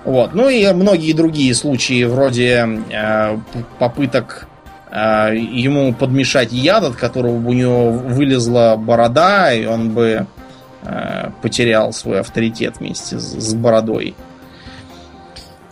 [0.04, 0.34] Вот.
[0.34, 3.38] Ну и многие другие случаи, вроде э,
[3.78, 4.48] попыток
[4.94, 10.26] ему подмешать яд, от которого бы у него вылезла борода, и он бы
[10.82, 14.14] э, потерял свой авторитет вместе с, с бородой.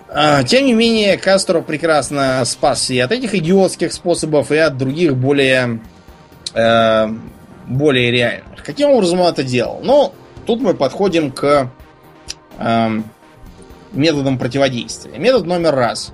[0.08, 5.16] А, тем не менее, Кастро прекрасно спасся и от этих идиотских способов, и от других
[5.16, 5.80] более,
[6.54, 7.06] э,
[7.66, 8.64] более реальных.
[8.64, 9.80] Каким образом он это делал?
[9.84, 10.12] Ну,
[10.46, 11.70] тут мы подходим к
[12.58, 12.88] э,
[13.92, 15.18] методам противодействия.
[15.18, 16.12] Метод номер раз.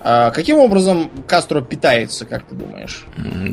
[0.00, 3.04] А каким образом Кастро питается, как ты думаешь?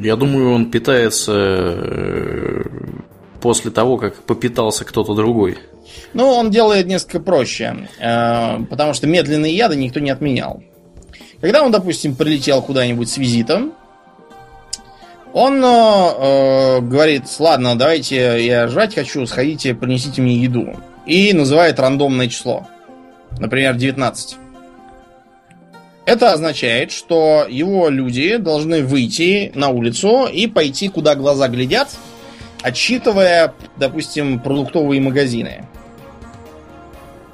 [0.04, 2.64] Я думаю, он питается э,
[3.42, 5.58] после того, как попитался кто-то другой.
[6.14, 10.64] Ну, он делает несколько проще, э, потому что медленные яды никто не отменял.
[11.42, 13.74] Когда он, допустим, прилетел куда-нибудь с визитом,
[15.34, 20.76] он э, говорит, ладно, давайте я жрать хочу, сходите, принесите мне еду.
[21.06, 22.66] И называет рандомное число.
[23.38, 24.38] Например, 19.
[26.06, 31.90] Это означает, что его люди должны выйти на улицу и пойти, куда глаза глядят,
[32.62, 35.66] отсчитывая, допустим, продуктовые магазины.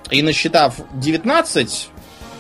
[0.09, 1.89] И насчитав 19,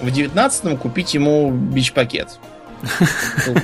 [0.01, 2.39] в 19 купить ему бич-пакет.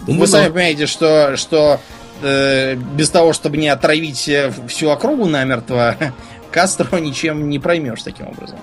[0.00, 1.80] Вы сами понимаете, что, что
[2.22, 4.30] э, без того, чтобы не отравить
[4.68, 5.96] всю округу намертво,
[6.50, 8.58] Кастро ничем не проймешь таким образом.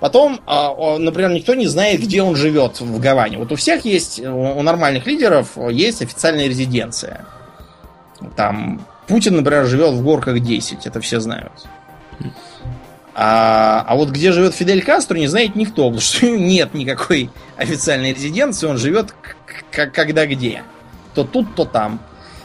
[0.00, 3.38] Потом, а, например, никто не знает, где он живет в Гаване.
[3.38, 7.24] Вот у всех есть, у нормальных лидеров есть официальная резиденция.
[8.36, 11.52] Там Путин, например, живет в горках 10, это все знают.
[13.14, 18.12] А, а вот где живет Фидель Кастро, не знает никто, потому что нет никакой официальной
[18.12, 19.12] резиденции, он живет
[19.70, 20.62] когда где.
[21.14, 22.00] То тут, то там.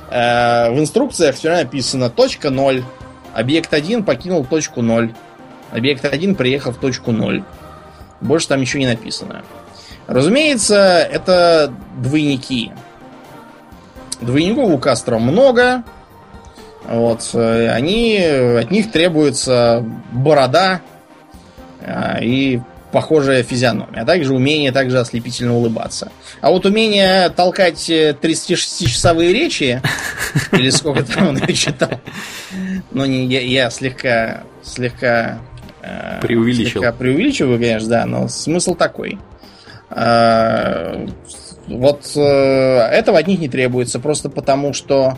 [0.10, 2.84] Э, в инструкциях все написано точка 0.
[3.34, 5.14] Объект 1 покинул точку 0.
[5.74, 7.44] Объект 1 приехал в точку 0.
[8.22, 9.44] Больше там ничего не написано.
[10.08, 12.72] Разумеется, это двойники.
[14.22, 15.84] Двойников у Кастро много.
[16.86, 20.82] Вот, э, они, от них требуется борода
[21.80, 22.62] э, и
[22.92, 26.12] похожая физиономия, а также умение также ослепительно улыбаться.
[26.42, 29.82] А вот умение толкать 36-часовые э, речи,
[30.52, 32.02] или сколько там он читал,
[32.92, 35.40] ну, не, я, я слегка, слегка,
[36.22, 36.82] преувеличил.
[36.82, 39.20] Слегка преувеличиваю, конечно, да, но смысл такой.
[41.68, 45.18] Вот этого от них не требуется, просто потому что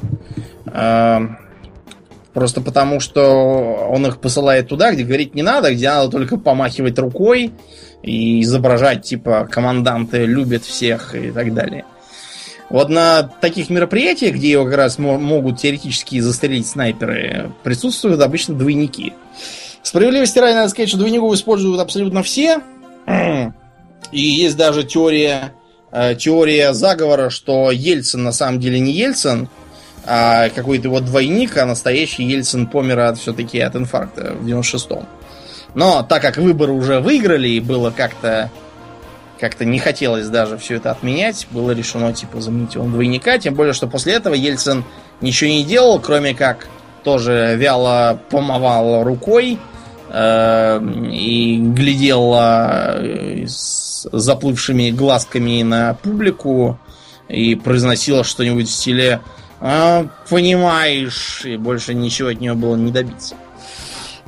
[2.36, 6.99] Просто потому, что он их посылает туда, где говорить не надо, где надо только помахивать
[6.99, 7.53] рукой
[8.03, 11.86] и изображать, типа, команданты любят всех и так далее.
[12.70, 19.13] Вот на таких мероприятиях, где его как раз могут теоретически застрелить снайперы, присутствуют обычно двойники.
[19.86, 22.59] Справедливости ради надо сказать, что двойников используют абсолютно все.
[24.11, 25.53] И есть даже теория,
[25.91, 29.47] э, теория заговора, что Ельцин на самом деле не Ельцин,
[30.03, 35.05] а какой-то его двойник, а настоящий Ельцин помер от, все-таки от инфаркта в 96-м.
[35.76, 38.49] Но так как выборы уже выиграли и было как-то
[39.39, 43.73] как-то не хотелось даже все это отменять, было решено типа заменить его двойника, тем более,
[43.73, 44.84] что после этого Ельцин
[45.22, 46.69] ничего не делал, кроме как
[47.03, 49.60] тоже вяло помывал рукой
[50.14, 56.77] и глядел э, с заплывшими глазками на публику
[57.27, 59.22] и произносил что-нибудь в стиле
[59.60, 63.36] А, понимаешь, и больше ничего от нее было не добиться.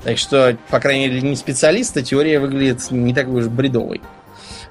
[0.03, 4.01] Так что, по крайней мере, не специалиста, теория выглядит не такой уж бредовой.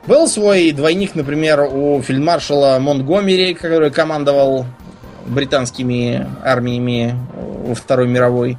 [0.06, 4.66] Был свой двойник, например, у фельдмаршала Монтгомери, который командовал
[5.26, 8.56] британскими армиями во Второй мировой.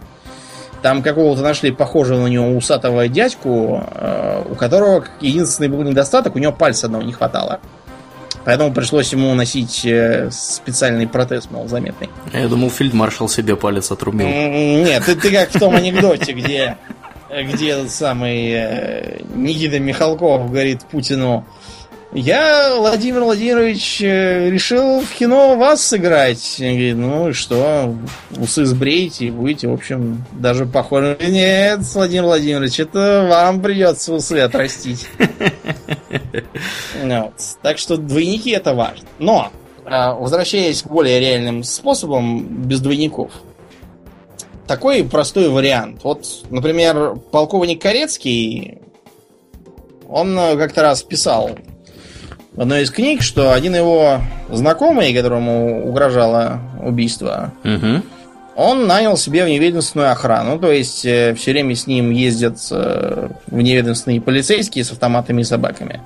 [0.88, 6.40] Там какого-то нашли похожего на него усатого дядьку, э, у которого единственный был недостаток, у
[6.40, 7.60] него пальца одного не хватало.
[8.46, 12.10] Поэтому пришлось ему носить э, специальный протез, мол, заметный.
[12.32, 14.30] Я думал, фельдмаршал себе палец отрубил.
[14.30, 16.78] Нет, ты, ты как в том анекдоте, где,
[17.30, 21.46] где самый э, Никита Михалков говорит Путину,
[22.14, 26.56] я, Владимир Владимирович, э, решил в кино вас сыграть.
[26.60, 27.96] Он говорит, ну и что,
[28.38, 31.18] усы сбрейте и будете, в общем, даже похожи.
[31.22, 35.08] Нет, Владимир Владимирович, это вам придется усы отрастить.
[37.04, 37.34] Вот.
[37.62, 39.08] Так что двойники это важно.
[39.20, 39.52] Но,
[39.86, 43.32] а, возвращаясь к более реальным способам без двойников,
[44.66, 46.04] такой простой вариант.
[46.04, 48.80] Вот, например, полковник Корецкий,
[50.08, 51.52] он э, как-то раз писал
[52.58, 54.20] в одной из книг, что один его
[54.50, 58.02] знакомый, которому угрожало убийство, Угу.
[58.56, 64.22] он нанял себе вневедомственную охрану, то есть э, все время с ним ездят э, вневедомственные
[64.22, 66.02] полицейские с автоматами и собаками.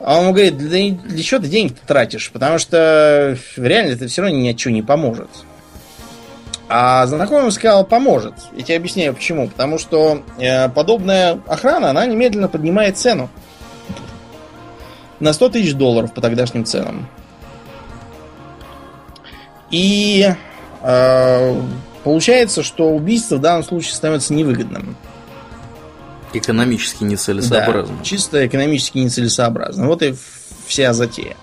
[0.00, 2.30] А он ему говорит, для, для чего ты денег тратишь?
[2.32, 5.28] Потому что реально это все равно ни от чего не поможет.
[6.70, 8.34] А знакомый ему сказал, поможет.
[8.56, 9.48] Я тебе объясняю почему.
[9.48, 13.28] Потому что э, подобная охрана, она немедленно поднимает цену.
[15.24, 17.08] На 100 тысяч долларов по тогдашним ценам.
[19.70, 20.30] И
[20.82, 21.60] э,
[22.04, 24.94] получается, что убийство в данном случае становится невыгодным.
[26.34, 27.96] Экономически нецелесообразно.
[27.96, 29.86] Да, чисто экономически нецелесообразно.
[29.86, 30.14] Вот и
[30.66, 31.38] вся затея.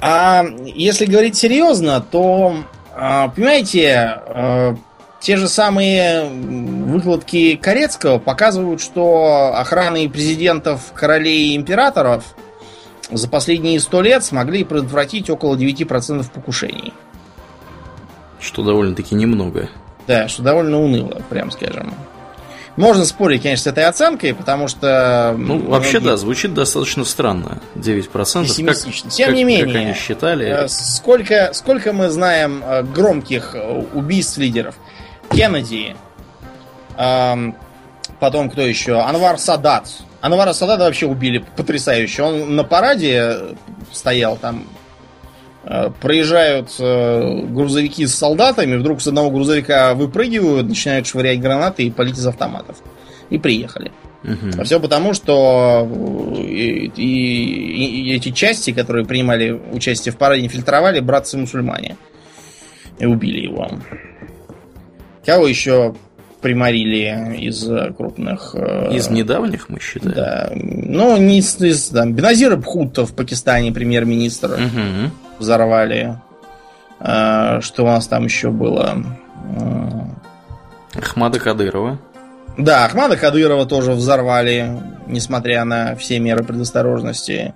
[0.00, 2.64] А если говорить серьезно, то,
[2.96, 4.76] а, понимаете, а,
[5.20, 12.34] те же самые выкладки Корецкого показывают, что охраны президентов, королей и императоров
[13.12, 16.92] за последние сто лет смогли предотвратить около 9% покушений.
[18.40, 19.68] Что довольно-таки немного.
[20.06, 21.94] Да, что довольно уныло, прям скажем.
[22.76, 25.34] Можно спорить, конечно, с этой оценкой, потому что...
[25.36, 27.60] Ну, вообще, да, звучит достаточно странно.
[27.76, 28.44] 9%.
[28.44, 29.10] Пессимистично.
[29.10, 30.46] Как, Тем как, не менее, как они считали.
[30.46, 34.74] э, сколько, сколько мы знаем э, громких э, убийств лидеров?
[35.30, 35.96] Кеннеди,
[36.96, 37.54] эм,
[38.20, 39.00] потом кто еще?
[39.00, 39.90] Анвар Садат.
[40.22, 42.22] Анвара Садата вообще убили потрясающе.
[42.22, 43.56] Он на параде
[43.92, 44.64] стоял там.
[45.64, 51.90] э, Проезжают э, грузовики с солдатами, вдруг с одного грузовика выпрыгивают, начинают швырять гранаты и
[51.90, 52.76] палить из автоматов.
[53.30, 53.90] И приехали.
[54.22, 54.52] Мгм.
[54.58, 60.46] А все потому, что э, и, и- и эти части, которые принимали участие в параде,
[60.48, 61.96] фильтровали братцы-мусульмане.
[63.00, 63.68] И убили его.
[65.26, 65.94] Кого еще
[66.42, 68.54] приморили из э, крупных...
[68.54, 70.14] э, Из недавних мы считаем.
[70.14, 70.50] Да.
[70.54, 71.58] Ну, не из...
[71.60, 75.10] из там, Беназир Бхутто в Пакистане, премьер-министр, Мгм.
[75.38, 76.18] взорвали.
[77.00, 78.96] Э, Что у нас там еще было?
[80.94, 81.98] Ахмада Кадырова.
[82.58, 84.68] Да, Ахмада Кадырова тоже взорвали,
[85.06, 87.54] несмотря на все меры предосторожности.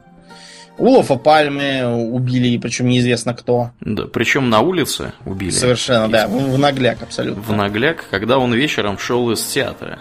[0.78, 3.70] Улафа Пальмы убили, причем неизвестно кто.
[3.80, 5.50] Да, причем на улице убили.
[5.50, 7.42] Совершенно, да, в в нагляк абсолютно.
[7.42, 9.98] В нагляк, когда он вечером шел из театра.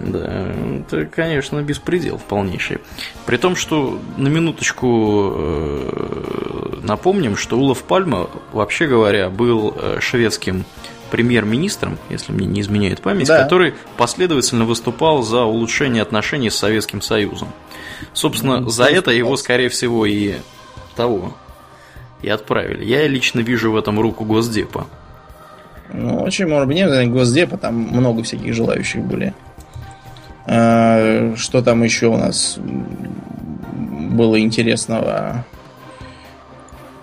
[0.00, 0.46] Да,
[0.80, 2.78] это, конечно, беспредел полнейший.
[3.26, 10.64] При том, что на минуточку э, напомним, что Улов Пальма, вообще говоря, был э, шведским
[11.10, 13.42] премьер-министром, если мне не изменяет память, Да.
[13.42, 17.48] который последовательно выступал за улучшение отношений с Советским Союзом.
[18.12, 20.36] Собственно, за это его, скорее всего, и
[20.96, 21.34] того
[22.22, 22.84] и отправили.
[22.84, 24.86] Я лично вижу в этом руку Госдепа.
[25.92, 29.34] Ну, очень может быть, нет, Госдепа, там много всяких желающих были.
[30.46, 35.44] А, Что там еще у нас было интересного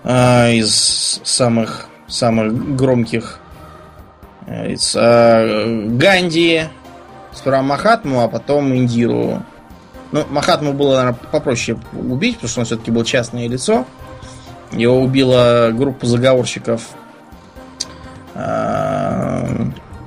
[0.04, 3.38] А, из самых самых громких
[4.46, 6.62] э, из, а, Ганди,
[7.34, 9.42] сперва Махатму, а потом Индиру.
[10.12, 13.86] Ну, Махатму было, наверное, попроще убить, потому что он все-таки был частное лицо.
[14.72, 16.82] Его убила группа заговорщиков
[18.34, 19.46] а,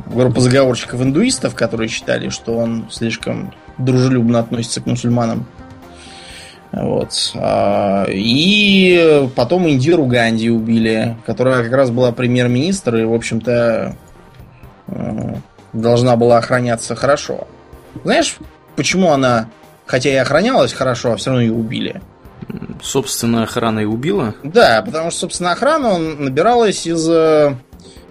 [0.05, 5.45] группа заговорщиков-индуистов, которые считали, что он слишком дружелюбно относится к мусульманам.
[6.71, 7.33] Вот.
[7.35, 13.95] А, И потом Индиру Ганди убили, которая как раз была премьер-министр и, в общем-то,
[14.87, 15.33] э,
[15.73, 17.47] должна была охраняться хорошо.
[18.03, 18.37] Знаешь,
[18.77, 19.49] почему она,
[19.91, 22.01] хотя и охранялась хорошо, а все равно ее убили?
[22.81, 24.33] собственно, охрана и убила?
[24.43, 27.55] Да, потому что, собственно, охрана набиралась из э,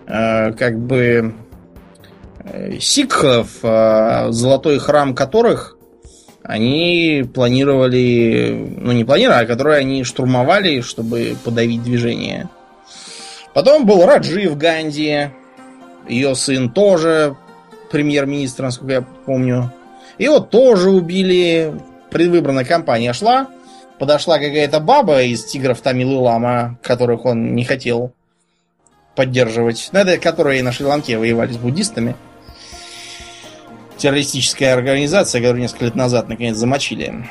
[0.06, 1.34] э, как бы
[2.44, 5.76] э, сикхов, э, золотой храм которых
[6.42, 12.48] они планировали, ну не планировали, а которые они штурмовали, чтобы подавить движение.
[13.52, 15.30] Потом был Раджив Ганди,
[16.08, 17.36] ее сын тоже
[17.90, 19.72] премьер-министр, насколько я помню.
[20.20, 21.72] Его тоже убили.
[22.10, 23.48] Предвыборная кампания шла.
[23.98, 28.12] Подошла какая-то баба из тигров Тамилы Лама, которых он не хотел
[29.16, 29.88] поддерживать.
[29.92, 32.16] Ну, это которые на Шри-Ланке воевали с буддистами.
[33.96, 37.26] Террористическая организация, которую несколько лет назад наконец замочили.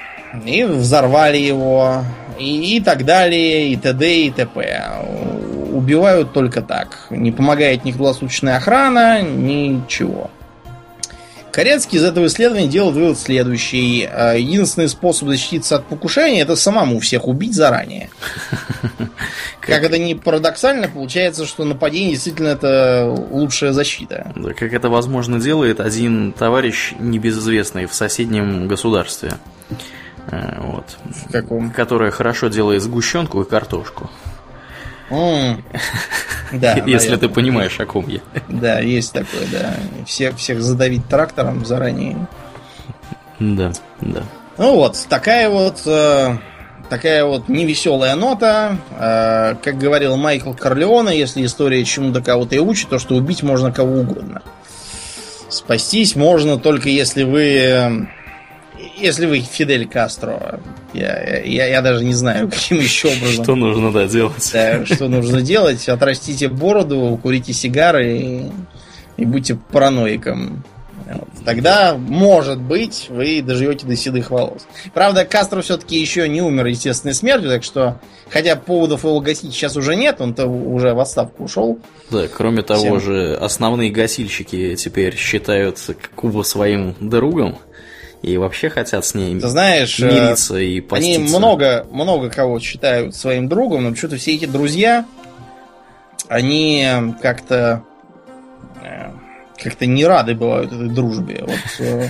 [0.46, 2.04] И взорвали его.
[2.40, 4.26] И, и так далее, и т.д.
[4.26, 4.84] и т.п.
[5.74, 7.06] Убивают только так.
[7.12, 10.32] Не помогает ни круглосуточная охрана, ничего.
[11.60, 14.08] Корецкий из этого исследования делает вывод следующий.
[14.10, 18.10] А, единственный способ защититься от покушения это самому всех убить заранее.
[19.60, 24.32] Как это не парадоксально, получается, что нападение действительно это лучшая защита.
[24.38, 29.34] Да, как это возможно делает один товарищ небезызвестный в соседнем государстве.
[30.32, 30.98] Э, вот.
[31.04, 31.72] В каком?
[31.72, 34.10] Которое хорошо делает сгущенку и картошку.
[36.52, 38.22] Да, Если ты понимаешь, о ком я.
[38.48, 39.76] Да, есть такое, да.
[40.08, 42.28] Всех, всех задавить трактором заранее.
[43.40, 43.72] Да,
[44.02, 44.24] да.
[44.58, 46.38] Ну вот, такая вот э,
[46.90, 48.78] такая вот невеселая нота.
[48.98, 53.72] Э, как говорил Майкл Корлеоне, если история чему-то кого-то и учит, то что убить можно
[53.72, 54.42] кого угодно.
[55.50, 58.10] Спастись можно только если вы
[59.00, 60.60] если вы Фидель Кастро,
[60.94, 63.44] я, я, я даже не знаю, каким еще образом.
[63.44, 64.50] Что нужно да, делать?
[64.54, 65.88] Да, что нужно делать?
[65.88, 68.52] Отрастите бороду, курите сигары и,
[69.18, 70.64] и будьте параноиком.
[71.12, 71.28] Вот.
[71.44, 74.68] Тогда, может быть, вы доживете до седых волос.
[74.94, 78.00] Правда, Кастро все-таки еще не умер естественной смертью, так что,
[78.30, 81.80] хотя поводов его гасить сейчас уже нет, он-то уже в отставку ушел.
[82.12, 83.02] Да, кроме того Всем.
[83.02, 85.80] же, основные гасильщики теперь считают
[86.16, 87.58] Кубу своим другом
[88.22, 91.20] и вообще хотят с ней Ты знаешь, мириться и поститься.
[91.20, 95.06] Они много, много кого считают своим другом, но почему-то все эти друзья,
[96.28, 96.86] они
[97.22, 97.84] как-то
[98.84, 99.12] э,
[99.58, 101.46] как-то не рады бывают этой дружбе.
[101.46, 102.10] Вот, э,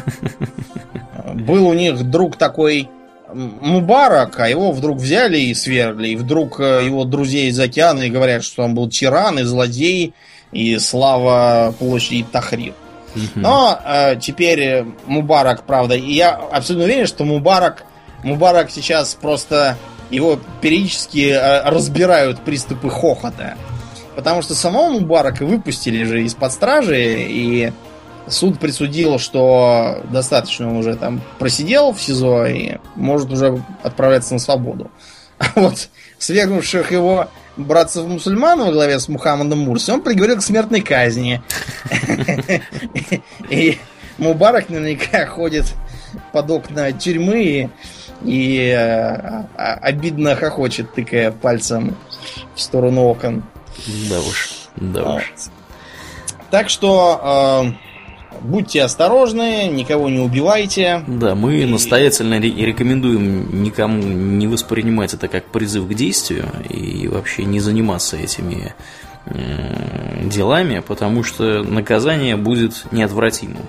[1.36, 2.90] был у них друг такой
[3.34, 8.10] Мубарак, а его вдруг взяли и свергли, и вдруг э, его друзей из океана и
[8.10, 10.14] говорят, что он был тиран и злодей,
[10.52, 12.74] и слава площади Тахрир.
[13.36, 17.86] Но э, теперь Мубарак, правда, и я абсолютно уверен, что Мубарак,
[18.24, 19.78] Мубарак сейчас просто
[20.10, 23.58] его периодически э, разбирают приступы хохота.
[24.16, 27.72] Потому что самого Мубарака выпустили же из-под стражи, и
[28.28, 34.40] суд присудил, что достаточно он уже там просидел в СИЗО и может уже отправляться на
[34.40, 34.92] свободу.
[35.38, 37.30] А вот свергнувших его
[37.60, 41.42] братцев-мусульман во главе с Мухаммадом Мурси, он приговорил к смертной казни.
[43.50, 43.78] И
[44.18, 45.66] Мубарак наверняка ходит
[46.32, 47.70] под окна тюрьмы
[48.24, 51.96] и э, обидно хохочет, тыкая пальцем
[52.56, 53.44] в сторону окон.
[54.10, 55.34] Да уж, да уж.
[56.52, 57.89] Так что э,
[58.42, 61.04] Будьте осторожны, никого не убивайте.
[61.08, 61.66] Да, мы и...
[61.66, 68.74] настоятельно рекомендуем никому не воспринимать это как призыв к действию и вообще не заниматься этими
[70.24, 73.64] делами, потому что наказание будет неотвратимым.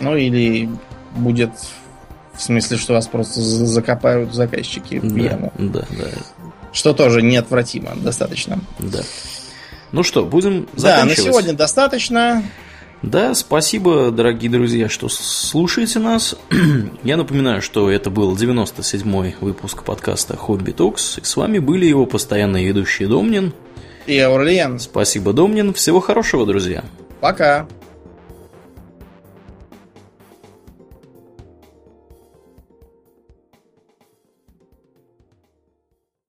[0.00, 0.68] Ну или
[1.14, 1.50] будет
[2.34, 5.52] в смысле, что вас просто закопают заказчики в яму.
[5.58, 6.08] Да, да.
[6.72, 8.60] Что тоже неотвратимо, достаточно.
[8.78, 9.02] Да.
[9.90, 11.16] Ну что, будем заканчивать?
[11.16, 12.42] Да, на сегодня достаточно.
[13.02, 16.36] Да, спасибо, дорогие друзья, что слушаете нас.
[17.04, 21.18] Я напоминаю, что это был 97-й выпуск подкаста Хобби Токс.
[21.18, 23.52] И с вами были его постоянные ведущие Домнин
[24.06, 24.80] и Аурлиен.
[24.80, 25.74] Спасибо, Домнин.
[25.74, 26.82] Всего хорошего, друзья.
[27.20, 27.68] Пока.